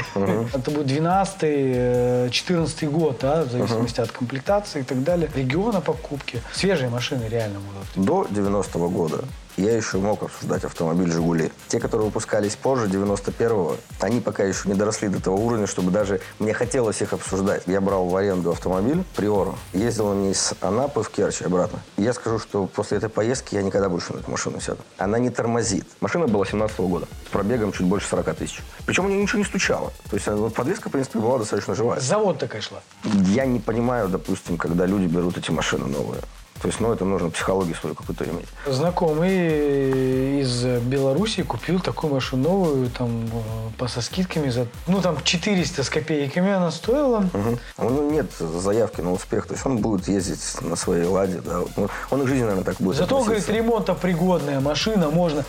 Это 0.53 0.71
будет 0.71 0.87
12-14 0.87 2.89
год, 2.89 3.19
да, 3.21 3.43
в 3.43 3.51
зависимости 3.51 4.01
от 4.01 4.11
комплектации 4.11 4.81
и 4.81 4.83
так 4.83 5.03
далее. 5.03 5.29
Региона 5.35 5.81
покупки. 5.81 6.41
Свежие 6.53 6.89
машины 6.89 7.27
реально 7.29 7.59
будут. 7.59 8.05
До 8.05 8.23
90-го 8.23 8.89
года 8.89 9.23
я 9.57 9.75
еще 9.75 9.97
мог 9.97 10.23
обсуждать 10.23 10.63
автомобиль 10.63 11.11
«Жигули». 11.11 11.51
Те, 11.67 11.79
которые 11.79 12.05
выпускались 12.05 12.55
позже, 12.55 12.85
91-го, 12.85 13.75
они 13.99 14.21
пока 14.21 14.43
еще 14.43 14.69
не 14.69 14.75
доросли 14.75 15.09
до 15.09 15.21
того 15.21 15.37
уровня, 15.37 15.67
чтобы 15.67 15.91
даже 15.91 16.21
мне 16.39 16.53
хотелось 16.53 17.01
их 17.01 17.13
обсуждать. 17.13 17.63
Я 17.65 17.81
брал 17.81 18.05
в 18.05 18.15
аренду 18.15 18.51
автомобиль 18.51 19.03
«Приору», 19.15 19.57
ездил 19.73 20.13
на 20.13 20.19
ней 20.19 20.35
с 20.35 20.53
Анапы 20.61 21.01
в 21.01 21.09
Керчь 21.09 21.41
обратно. 21.41 21.79
И 21.97 22.03
я 22.03 22.13
скажу, 22.13 22.39
что 22.39 22.67
после 22.67 22.97
этой 22.97 23.09
поездки 23.09 23.55
я 23.55 23.63
никогда 23.63 23.89
больше 23.89 24.13
на 24.13 24.19
эту 24.19 24.29
машину 24.29 24.61
сяду. 24.61 24.79
Она 24.97 25.17
не 25.17 25.29
тормозит. 25.29 25.87
Машина 26.01 26.27
была 26.27 26.45
17 26.45 26.79
года, 26.81 27.07
с 27.25 27.31
пробегом 27.31 27.71
чуть 27.71 27.87
больше 27.87 28.07
40 28.07 28.35
тысяч. 28.35 28.61
Причем 28.85 29.05
у 29.05 29.09
нее 29.09 29.21
ничего 29.21 29.39
не 29.39 29.45
стучало. 29.45 29.91
То 30.09 30.15
есть 30.15 30.27
э, 30.27 30.49
подвеска, 30.55 30.89
в 30.89 30.91
принципе, 30.91 31.19
была 31.19 31.39
достаточно 31.39 31.73
живая. 31.73 31.99
Завод 31.99 32.37
такая 32.37 32.61
шла. 32.61 32.81
Я 33.03 33.45
не 33.45 33.59
понимаю, 33.59 34.07
допустим, 34.07 34.57
когда 34.57 34.85
люди 34.85 35.07
берут 35.07 35.37
эти 35.37 35.49
машины 35.49 35.87
новые. 35.87 36.21
То 36.61 36.67
есть, 36.67 36.79
ну, 36.79 36.91
это 36.91 37.05
нужно 37.05 37.29
психологию 37.29 37.75
свою 37.75 37.95
какую-то 37.95 38.25
иметь. 38.25 38.47
Знакомый 38.65 40.41
из 40.41 40.63
Беларуси 40.63 41.43
купил 41.43 41.79
такую 41.79 42.13
машину 42.13 42.43
новую, 42.49 42.89
там, 42.89 43.25
э, 43.27 43.29
по 43.77 43.87
со 43.87 44.01
скидками 44.01 44.49
за, 44.49 44.67
ну, 44.87 45.01
там, 45.01 45.17
400 45.23 45.83
с 45.83 45.89
копейками 45.89 46.51
она 46.51 46.71
стоила. 46.71 47.19
Мгм. 47.33 47.59
У 47.77 47.89
него 47.89 48.11
нет 48.11 48.31
заявки 48.39 49.01
на 49.01 49.11
успех. 49.11 49.45
То 49.47 49.53
есть 49.53 49.65
он 49.65 49.77
будет 49.77 50.07
ездить 50.07 50.61
на 50.61 50.75
своей 50.75 51.05
ладе. 51.05 51.41
Да. 51.45 51.59
Вот. 51.59 51.69
Ну, 51.77 51.89
Он 52.11 52.21
и 52.21 52.25
в 52.25 52.27
жизни, 52.27 52.41
наверное, 52.43 52.63
так 52.63 52.77
будет 52.79 52.97
Зато, 52.97 53.19
говорит, 53.19 53.43
относиться. 53.43 53.53
ремонтопригодная 53.53 54.59
машина, 54.59 55.09
можно 55.09 55.43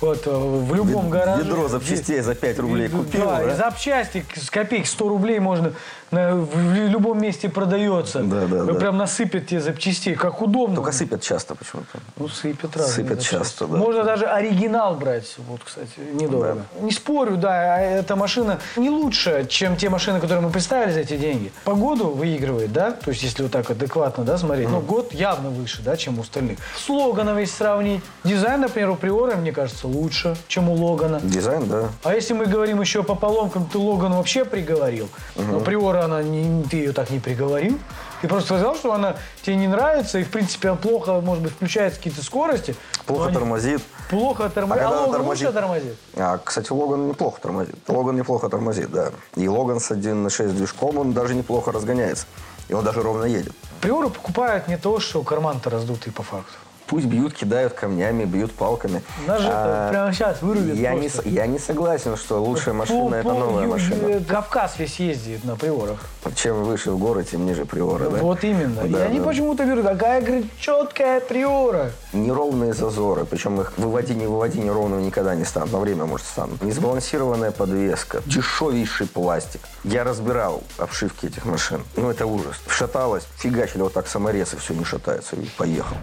вот 0.00 0.26
э, 0.26 0.30
в 0.30 0.74
любом 0.74 1.06
Вед- 1.06 1.10
гараже. 1.12 1.42
ведро 1.44 1.68
запчастей 1.68 2.20
за 2.20 2.34
5 2.34 2.58
рублей 2.58 2.88
купил, 2.88 3.24
Да, 3.24 3.44
да? 3.44 3.54
запчасти 3.56 4.24
с 4.36 4.50
копеек 4.50 4.86
100 4.86 5.08
рублей 5.08 5.40
можно 5.40 5.72
на- 6.10 6.34
в 6.36 6.74
любом 6.88 7.20
месте 7.20 7.48
продается. 7.48 8.20
Да, 8.22 8.46
да, 8.46 8.64
Вы 8.64 8.72
да. 8.72 8.78
прям 8.78 8.96
насыпят 8.96 9.46
тебе 9.48 9.60
запчастей, 9.60 10.14
как 10.14 10.40
удобно. 10.40 10.53
Только 10.54 10.92
сыпят 10.92 11.22
часто 11.22 11.54
почему-то. 11.54 11.98
Ну, 12.16 12.28
сыпят 12.28 12.76
разные 12.76 12.94
Сыпят 12.94 13.20
запчасти. 13.20 13.36
часто, 13.36 13.66
да. 13.66 13.76
Можно 13.76 14.04
даже 14.04 14.26
оригинал 14.26 14.94
брать. 14.94 15.34
Вот, 15.38 15.60
кстати, 15.64 15.90
недорого. 16.12 16.64
Не 16.80 16.92
спорю, 16.92 17.36
да, 17.36 17.74
а 17.74 17.80
эта 17.80 18.14
машина 18.16 18.60
не 18.76 18.90
лучше, 18.90 19.46
чем 19.48 19.76
те 19.76 19.88
машины, 19.88 20.20
которые 20.20 20.44
мы 20.46 20.50
представили 20.50 20.92
за 20.92 21.00
эти 21.00 21.16
деньги. 21.16 21.52
Погоду 21.64 22.08
выигрывает, 22.10 22.72
да, 22.72 22.92
то 22.92 23.10
есть 23.10 23.22
если 23.22 23.42
вот 23.42 23.52
так 23.52 23.70
адекватно, 23.70 24.24
да, 24.24 24.38
смотреть, 24.38 24.68
ну, 24.68 24.80
год 24.80 25.12
явно 25.12 25.50
выше, 25.50 25.82
да, 25.82 25.96
чем 25.96 26.18
у 26.18 26.22
остальных. 26.22 26.58
С 26.76 26.88
Логаном 26.88 27.38
если 27.38 27.56
сравнить, 27.56 28.02
дизайн, 28.22 28.60
например, 28.60 28.90
у 28.90 28.96
Приора, 28.96 29.36
мне 29.36 29.52
кажется, 29.52 29.88
лучше, 29.88 30.36
чем 30.48 30.68
у 30.68 30.74
Логана. 30.74 31.20
Дизайн, 31.20 31.66
да. 31.68 31.88
А 32.04 32.14
если 32.14 32.34
мы 32.34 32.46
говорим 32.46 32.80
еще 32.80 33.02
по 33.02 33.14
поломкам, 33.14 33.66
ты 33.66 33.78
Логан 33.78 34.12
вообще 34.12 34.44
приговорил. 34.44 35.08
Но 35.36 35.60
Приора 35.60 36.04
она 36.04 36.22
не, 36.22 36.62
ты 36.64 36.76
ее 36.76 36.92
так 36.92 37.10
не 37.10 37.18
приговорил. 37.18 37.78
Ты 38.24 38.28
просто 38.28 38.46
сказал, 38.54 38.74
что 38.74 38.94
она 38.94 39.16
тебе 39.42 39.56
не 39.56 39.68
нравится, 39.68 40.18
и 40.18 40.24
в 40.24 40.30
принципе 40.30 40.70
она 40.70 40.78
плохо, 40.78 41.20
может 41.20 41.42
быть, 41.42 41.52
включает 41.52 41.94
какие-то 41.94 42.24
скорости. 42.24 42.74
Плохо 43.04 43.30
тормозит. 43.30 43.82
Плохо 44.08 44.48
тормозит. 44.48 44.82
А 44.82 44.86
А, 44.86 44.88
когда 44.88 44.88
она 44.88 45.00
Логан 45.02 45.12
тормозит? 45.12 45.46
лучше 45.46 45.52
тормозит? 45.60 45.96
А, 46.16 46.38
кстати, 46.38 46.72
Логан 46.72 47.08
неплохо 47.08 47.38
тормозит. 47.42 47.74
Логан 47.86 48.16
неплохо 48.16 48.48
тормозит, 48.48 48.90
да. 48.90 49.10
И 49.36 49.46
Логан 49.46 49.78
с 49.78 49.90
1.6 49.90 50.52
движком, 50.52 50.96
он 50.96 51.12
даже 51.12 51.34
неплохо 51.34 51.70
разгоняется. 51.70 52.24
И 52.68 52.72
он 52.72 52.82
даже 52.82 53.02
ровно 53.02 53.26
едет. 53.26 53.52
Приору 53.82 54.08
покупают 54.08 54.68
не 54.68 54.78
то, 54.78 55.00
что 55.00 55.22
карман-то 55.22 55.68
раздутый 55.68 56.10
по 56.10 56.22
факту. 56.22 56.54
Пусть 56.86 57.06
бьют, 57.06 57.32
кидают 57.34 57.72
камнями, 57.72 58.24
бьют 58.24 58.52
палками. 58.52 59.02
Нас 59.26 59.40
же 59.40 59.48
это 59.48 59.56
А, 59.56 59.90
прямо 59.90 60.12
сейчас 60.12 60.42
вырубят 60.42 60.76
Я 60.76 60.94
не, 60.94 61.08
просто. 61.08 61.28
я 61.28 61.46
не 61.46 61.58
согласен, 61.58 62.16
что 62.16 62.42
лучшая 62.42 62.74
машина 62.74 63.00
Пол- 63.00 63.12
это 63.14 63.22
пол- 63.30 63.38
новая 63.38 63.64
ю- 63.64 63.70
машина. 63.70 64.06
э, 64.08 64.20
Кавказ 64.20 64.78
весь 64.78 65.00
ездит 65.00 65.44
на 65.44 65.56
приорах. 65.56 65.98
Чем 66.36 66.62
выше 66.64 66.90
в 66.90 66.98
горы, 66.98 67.24
тем 67.24 67.46
ниже 67.46 67.64
приора, 67.64 68.10
да? 68.10 68.18
Вот 68.18 68.44
именно. 68.44 68.80
и 68.82 68.88
Да, 68.90 69.04
они 69.04 69.18
да. 69.18 69.24
почему-то 69.24 69.64
берут, 69.64 69.84
такая, 69.84 70.20
говорит, 70.20 70.46
четкая 70.60 71.20
приора. 71.20 71.90
Неровные 72.12 72.74
зазоры, 72.74 73.24
причем 73.24 73.60
их 73.60 73.72
выводи, 73.78 74.14
не 74.14 74.26
выводи, 74.26 74.58
неровными 74.60 75.02
никогда 75.04 75.34
не 75.34 75.44
станут, 75.44 75.72
на 75.72 75.78
время, 75.80 76.04
может, 76.04 76.26
станут. 76.26 76.62
Несбалансированная 76.62 77.50
подвеска, 77.50 78.20
дешевейший 78.26 79.06
пластик. 79.06 79.60
Я 79.84 80.04
разбирал 80.04 80.62
обшивки 80.78 81.26
этих 81.26 81.46
машин. 81.46 81.82
Ну, 81.96 82.10
это 82.10 82.26
ужас. 82.26 82.56
Шаталось, 82.68 83.24
фигачили 83.38 83.80
вот 83.82 83.94
так 83.94 84.06
саморез, 84.06 84.52
и 84.52 84.56
все 84.58 84.74
не 84.74 84.84
шатается, 84.84 85.36
и 85.36 85.46
поехал. 85.56 85.96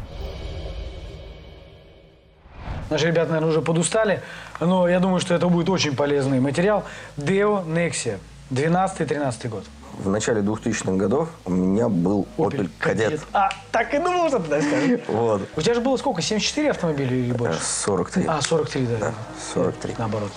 Наши 2.91 3.07
ребята, 3.07 3.29
наверное, 3.29 3.51
уже 3.51 3.61
подустали, 3.61 4.21
но 4.59 4.85
я 4.85 4.99
думаю, 4.99 5.21
что 5.21 5.33
это 5.33 5.47
будет 5.47 5.69
очень 5.69 5.95
полезный 5.95 6.41
материал. 6.41 6.83
Deo 7.15 7.65
Nexia, 7.65 8.19
12-13 8.49 9.47
год. 9.47 9.63
В 9.97 10.09
начале 10.09 10.41
2000-х 10.41 10.91
годов 10.97 11.29
у 11.45 11.51
меня 11.51 11.87
был 11.87 12.27
Opel 12.37 12.69
Kadett. 12.81 13.21
А, 13.31 13.49
так 13.71 13.93
и 13.93 13.97
думал, 13.97 14.27
что 14.27 14.39
ты 14.39 14.49
так 14.49 14.61
скажешь. 14.63 14.99
Вот. 15.07 15.41
У 15.55 15.61
тебя 15.61 15.73
же 15.73 15.79
было 15.79 15.95
сколько, 15.95 16.21
74 16.21 16.71
автомобиля 16.71 17.15
или 17.15 17.31
больше? 17.31 17.59
43. 17.63 18.25
А, 18.27 18.41
43, 18.41 18.85
да. 18.85 18.97
Да, 18.99 19.13
43. 19.53 19.95
Наоборот. 19.97 20.31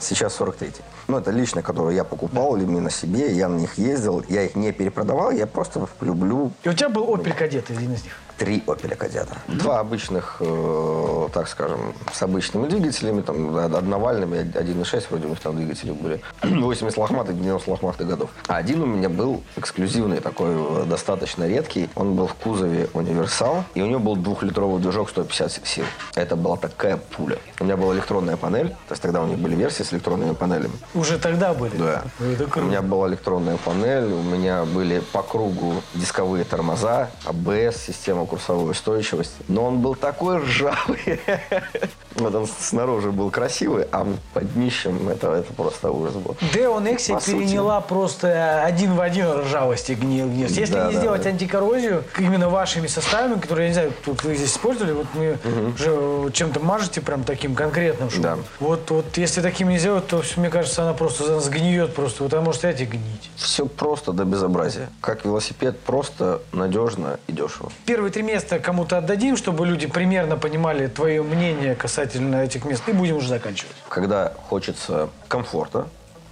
Сейчас 0.00 0.34
43. 0.34 0.72
Ну, 1.06 1.18
это 1.18 1.30
лично, 1.30 1.62
которые 1.62 1.94
я 1.94 2.02
покупал 2.02 2.56
именно 2.56 2.90
себе, 2.90 3.32
я 3.32 3.48
на 3.48 3.56
них 3.56 3.78
ездил, 3.78 4.24
я 4.28 4.42
их 4.42 4.56
не 4.56 4.72
перепродавал, 4.72 5.30
я 5.30 5.46
просто 5.46 5.86
люблю 6.00 6.50
И 6.64 6.68
у 6.68 6.72
тебя 6.72 6.88
был 6.88 7.04
Opel 7.04 7.38
Kadett, 7.38 7.70
один 7.70 7.92
из 7.92 8.02
них. 8.02 8.16
Три 8.40 8.62
Opel 8.66 8.96
Kadett. 8.96 9.28
Два 9.48 9.80
обычных, 9.80 10.36
э, 10.40 11.28
так 11.30 11.46
скажем, 11.46 11.94
с 12.10 12.22
обычными 12.22 12.68
двигателями, 12.68 13.20
там, 13.20 13.54
одновальными, 13.54 14.38
1.6 14.38 15.08
вроде 15.10 15.26
у 15.26 15.28
них 15.28 15.40
там 15.40 15.56
двигатели 15.56 15.90
были, 15.92 16.22
80 16.42 16.96
лохматых, 16.96 17.36
90 17.36 17.70
лохматых 17.70 18.08
годов. 18.08 18.30
А 18.48 18.56
один 18.56 18.82
у 18.82 18.86
меня 18.86 19.10
был 19.10 19.42
эксклюзивный, 19.56 20.20
такой 20.20 20.54
э, 20.54 20.84
достаточно 20.86 21.46
редкий. 21.46 21.90
Он 21.94 22.14
был 22.14 22.28
в 22.28 22.34
кузове 22.34 22.88
универсал, 22.94 23.64
и 23.74 23.82
у 23.82 23.86
него 23.86 24.00
был 24.00 24.16
двухлитровый 24.16 24.80
движок 24.80 25.10
150 25.10 25.66
сил. 25.66 25.84
Это 26.14 26.34
была 26.34 26.56
такая 26.56 26.96
пуля. 26.96 27.36
У 27.60 27.64
меня 27.64 27.76
была 27.76 27.94
электронная 27.94 28.38
панель, 28.38 28.70
то 28.70 28.92
есть 28.92 29.02
тогда 29.02 29.20
у 29.20 29.26
них 29.26 29.38
были 29.38 29.54
версии 29.54 29.82
с 29.82 29.92
электронными 29.92 30.32
панелями. 30.32 30.72
Уже 30.94 31.18
тогда 31.18 31.52
были? 31.52 31.76
Да. 31.76 32.04
У 32.18 32.60
меня 32.60 32.80
была 32.80 33.06
электронная 33.08 33.58
панель, 33.58 34.04
у 34.04 34.22
меня 34.22 34.64
были 34.64 35.00
по 35.12 35.22
кругу 35.22 35.74
дисковые 35.94 36.44
тормоза, 36.44 37.10
АБС, 37.26 37.76
система 37.86 38.29
курсовой 38.30 38.70
устойчивости. 38.70 39.34
Но 39.48 39.66
он 39.66 39.80
был 39.80 39.94
такой 39.94 40.38
ржавый. 40.38 41.20
Вот 42.16 42.34
он 42.34 42.46
снаружи 42.46 43.12
был 43.12 43.30
красивый, 43.30 43.86
а 43.92 44.06
под 44.34 44.52
днищем 44.54 45.08
это, 45.08 45.32
это 45.32 45.52
просто 45.52 45.90
ужас 45.90 46.14
был. 46.14 46.36
Nexia 46.40 47.14
По 47.14 47.20
сути. 47.20 47.36
переняла 47.38 47.80
просто 47.80 48.64
один 48.64 48.94
в 48.94 49.00
один 49.00 49.30
ржавость 49.40 49.90
и 49.90 49.94
гни- 49.94 50.22
гнилость. 50.22 50.56
Если 50.56 50.74
Да, 50.74 50.88
не 50.88 50.94
да, 50.94 50.98
сделать 50.98 51.22
да. 51.22 51.28
антикоррозию 51.30 52.04
именно 52.18 52.48
вашими 52.48 52.88
составами, 52.88 53.38
которые, 53.38 53.64
я 53.66 53.68
не 53.68 53.74
знаю, 53.74 53.92
тут 54.04 54.24
вы 54.24 54.34
здесь 54.34 54.50
использовали, 54.50 54.92
вот 54.92 55.06
мы 55.14 55.38
же 55.78 56.30
чем-то 56.32 56.58
мажете 56.60 57.00
прям 57.00 57.22
таким 57.22 57.54
конкретным 57.54 58.10
шумом. 58.10 58.22
Да. 58.40 58.44
Вот, 58.58 58.90
вот 58.90 59.16
если 59.16 59.40
таким 59.40 59.68
не 59.68 59.78
сделать, 59.78 60.06
то, 60.08 60.22
мне 60.36 60.50
кажется, 60.50 60.82
она 60.82 60.94
просто 60.94 61.38
сгниет 61.40 61.94
просто. 61.94 62.24
Вот 62.24 62.32
она 62.34 62.42
может 62.42 62.58
стоять 62.60 62.80
и 62.80 62.86
гнить. 62.86 63.30
Все 63.36 63.66
просто 63.66 64.12
до 64.12 64.24
безобразия. 64.24 64.88
Как 65.00 65.24
велосипед, 65.24 65.78
просто, 65.78 66.42
надежно 66.52 67.18
и 67.28 67.32
дешево. 67.32 67.70
Первые 67.86 68.10
три 68.10 68.22
места 68.22 68.58
кому-то 68.58 68.98
отдадим, 68.98 69.36
чтобы 69.36 69.64
люди 69.66 69.86
примерно 69.86 70.36
понимали 70.36 70.88
твое 70.88 71.22
мнение 71.22 71.74
касательно 71.76 71.99
этих 72.00 72.64
мест. 72.64 72.82
И 72.88 72.92
будем 72.92 73.16
уже 73.16 73.28
заканчивать. 73.28 73.74
Когда 73.88 74.32
хочется 74.48 75.08
комфорта 75.28 75.86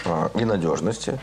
а, 0.05 0.31
и 0.35 0.45
надежности, 0.45 1.19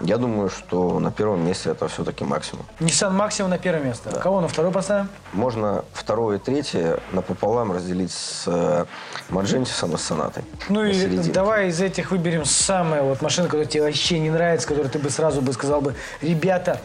я 0.00 0.16
думаю, 0.16 0.48
что 0.48 1.00
на 1.00 1.10
первом 1.10 1.44
месте 1.44 1.70
это 1.70 1.88
все-таки 1.88 2.24
максимум. 2.24 2.64
Nissan 2.78 3.16
Maxima 3.16 3.48
на 3.48 3.58
первое 3.58 3.82
место. 3.82 4.10
Кого 4.10 4.40
на 4.40 4.48
второе 4.48 4.72
поставим? 4.72 5.08
Можно 5.32 5.84
второе 5.92 6.38
и 6.38 6.40
третье 6.40 7.00
напополам 7.12 7.72
разделить 7.72 8.12
с 8.12 8.44
э, 8.46 8.84
Маджентисом 9.28 9.94
и 9.94 9.98
с 9.98 10.02
Сонатой. 10.02 10.44
Ну 10.68 10.84
и 10.84 10.92
Посерединке. 10.92 11.32
давай 11.32 11.68
из 11.68 11.80
этих 11.80 12.12
выберем 12.12 12.44
самые 12.44 13.02
вот 13.02 13.22
машины, 13.22 13.48
которые 13.48 13.66
тебе 13.66 13.82
вообще 13.82 14.20
не 14.20 14.30
нравятся, 14.30 14.68
которые 14.68 14.90
ты 14.90 14.98
бы 14.98 15.10
сразу 15.10 15.40
бы 15.40 15.52
сказал 15.52 15.80
бы, 15.80 15.94
ребята, 16.22 16.80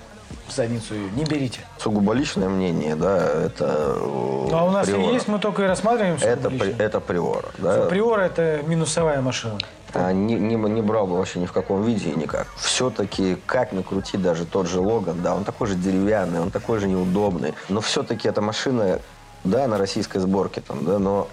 задницу 0.49 0.93
ее 0.95 1.09
не 1.11 1.23
берите. 1.23 1.61
Сугубо 1.77 2.13
личное 2.13 2.49
мнение, 2.49 2.95
да, 2.95 3.17
это 3.45 3.65
э, 3.65 3.97
Ну, 4.51 4.55
а 4.57 4.63
у 4.65 4.71
нас 4.71 4.87
и 4.87 4.91
Приора. 4.91 5.13
есть, 5.13 5.27
мы 5.27 5.39
только 5.39 5.63
и 5.63 5.67
рассматриваем 5.67 6.17
Это, 6.21 6.49
при- 6.49 6.75
это 6.77 6.99
приора, 6.99 7.49
да. 7.57 7.85
Приора– 7.85 8.21
это 8.23 8.61
минусовая 8.67 9.21
машина. 9.21 9.57
А, 9.95 10.11
Не, 10.11 10.35
не, 10.35 10.55
не 10.55 10.81
брал 10.81 11.05
бы 11.07 11.17
вообще 11.17 11.39
ни 11.39 11.45
в 11.45 11.51
каком 11.51 11.83
виде 11.83 12.09
и 12.09 12.15
никак. 12.15 12.47
Все-таки, 12.57 13.37
как 13.45 13.73
ни 13.73 13.81
крути, 13.83 14.17
даже 14.17 14.45
тот 14.45 14.67
же 14.67 14.79
Логан, 14.79 15.21
да, 15.21 15.35
он 15.35 15.43
такой 15.43 15.67
же 15.67 15.75
деревянный, 15.75 16.39
он 16.41 16.49
такой 16.51 16.79
же 16.79 16.87
неудобный. 16.87 17.53
Но 17.69 17.79
все-таки 17.79 18.27
эта 18.27 18.41
машина, 18.41 18.99
да, 19.43 19.67
на 19.67 19.77
российской 19.77 20.17
сборке 20.19 20.61
там, 20.61 20.83
да, 20.83 20.97
но 20.99 21.27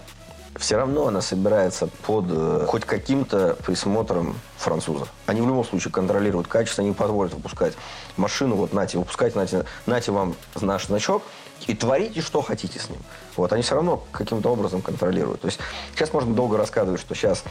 все 0.57 0.77
равно 0.77 1.07
она 1.07 1.21
собирается 1.21 1.87
под 1.87 2.27
э, 2.29 2.67
хоть 2.69 2.85
каким-то 2.85 3.57
присмотром 3.65 4.37
французов. 4.57 5.09
Они 5.27 5.41
в 5.41 5.47
любом 5.47 5.65
случае 5.65 5.93
контролируют 5.93 6.49
качество, 6.49 6.83
не 6.83 6.93
позволят 6.93 7.35
выпускать 7.35 7.75
машину, 8.17 8.57
вот 8.57 8.73
нате, 8.73 8.99
выпускайте, 8.99 9.39
нате, 9.39 9.65
нате 9.87 10.13
вам 10.13 10.35
наш 10.61 10.87
значок, 10.87 11.23
и 11.67 11.75
творите, 11.75 12.21
что 12.21 12.43
хотите 12.43 12.79
с 12.79 12.89
ним. 12.89 13.01
Вот, 13.37 13.53
они 13.53 13.63
все 13.63 13.75
равно 13.75 14.05
каким-то 14.13 14.51
образом 14.51 14.83
контролируют. 14.83 15.43
То 15.43 15.47
есть 15.47 15.61
сейчас 15.95 16.13
можно 16.13 16.35
долго 16.35 16.57
рассказывать, 16.57 17.01
что 17.01 17.15
сейчас, 17.15 17.45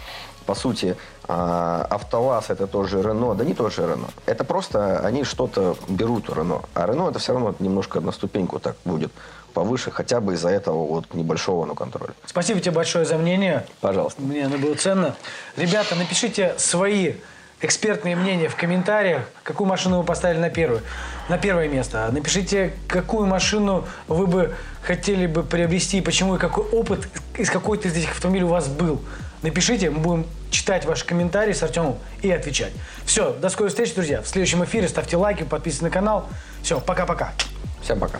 по 0.49 0.55
сути, 0.55 0.95
а, 1.27 1.85
АвтоВАЗ 1.91 2.49
это 2.49 2.65
тоже 2.65 3.03
Рено. 3.03 3.35
Да 3.35 3.45
не 3.45 3.53
тоже 3.53 3.83
Рено. 3.83 4.07
Это 4.25 4.43
просто 4.43 4.97
они 5.05 5.23
что-то 5.23 5.77
берут 5.88 6.27
у 6.31 6.33
Рено. 6.33 6.63
А 6.73 6.88
Рено 6.88 7.07
это 7.07 7.19
все 7.19 7.33
равно 7.33 7.53
немножко 7.59 8.01
на 8.01 8.12
ступеньку 8.12 8.57
так 8.57 8.75
будет 8.83 9.12
повыше, 9.53 9.91
хотя 9.91 10.21
бы 10.21 10.33
из-за 10.33 10.49
этого 10.49 10.88
вот 10.88 11.13
небольшого, 11.13 11.65
но 11.65 11.75
контроля. 11.75 12.13
Спасибо 12.25 12.59
тебе 12.62 12.71
большое 12.71 13.05
за 13.05 13.19
мнение. 13.19 13.67
Пожалуйста. 13.79 14.23
Мне 14.23 14.47
оно 14.47 14.57
было 14.57 14.73
ценно. 14.73 15.15
Ребята, 15.55 15.93
напишите 15.93 16.55
свои 16.57 17.13
экспертные 17.62 18.15
мнения 18.15 18.49
в 18.49 18.55
комментариях, 18.55 19.25
какую 19.43 19.67
машину 19.67 19.99
вы 19.99 20.03
поставили 20.03 20.39
на 20.39 20.49
первое, 20.49 20.81
на 21.27 21.38
первое 21.38 21.67
место. 21.67 22.09
Напишите, 22.12 22.73
какую 22.88 23.27
машину 23.27 23.85
вы 24.07 24.25
бы 24.25 24.55
хотели 24.81 25.27
бы 25.27 25.43
приобрести, 25.43 25.99
и 25.99 26.01
почему, 26.01 26.38
и 26.38 26.39
какой 26.39 26.63
опыт 26.63 27.07
из 27.38 27.51
какой-то 27.51 27.88
из 27.88 27.95
этих 27.95 28.13
автомобилей 28.13 28.45
у 28.45 28.49
вас 28.49 28.67
был. 28.67 28.99
Напишите, 29.41 29.89
мы 29.89 29.99
будем 29.99 30.25
читать 30.52 30.86
ваши 30.86 31.06
комментарии 31.06 31.54
с 31.54 31.63
Артемом 31.63 31.97
и 32.21 32.32
отвечать. 32.32 32.73
Все, 33.06 33.32
до 33.32 33.49
скорой 33.49 33.69
встречи, 33.69 33.95
друзья. 33.95 34.21
В 34.21 34.28
следующем 34.28 34.63
эфире 34.65 34.88
ставьте 34.88 35.17
лайки, 35.17 35.43
подписывайтесь 35.43 35.82
на 35.82 35.89
канал. 35.89 36.28
Все, 36.62 36.80
пока-пока. 36.80 37.34
Всем 37.82 37.99
пока. 37.99 38.19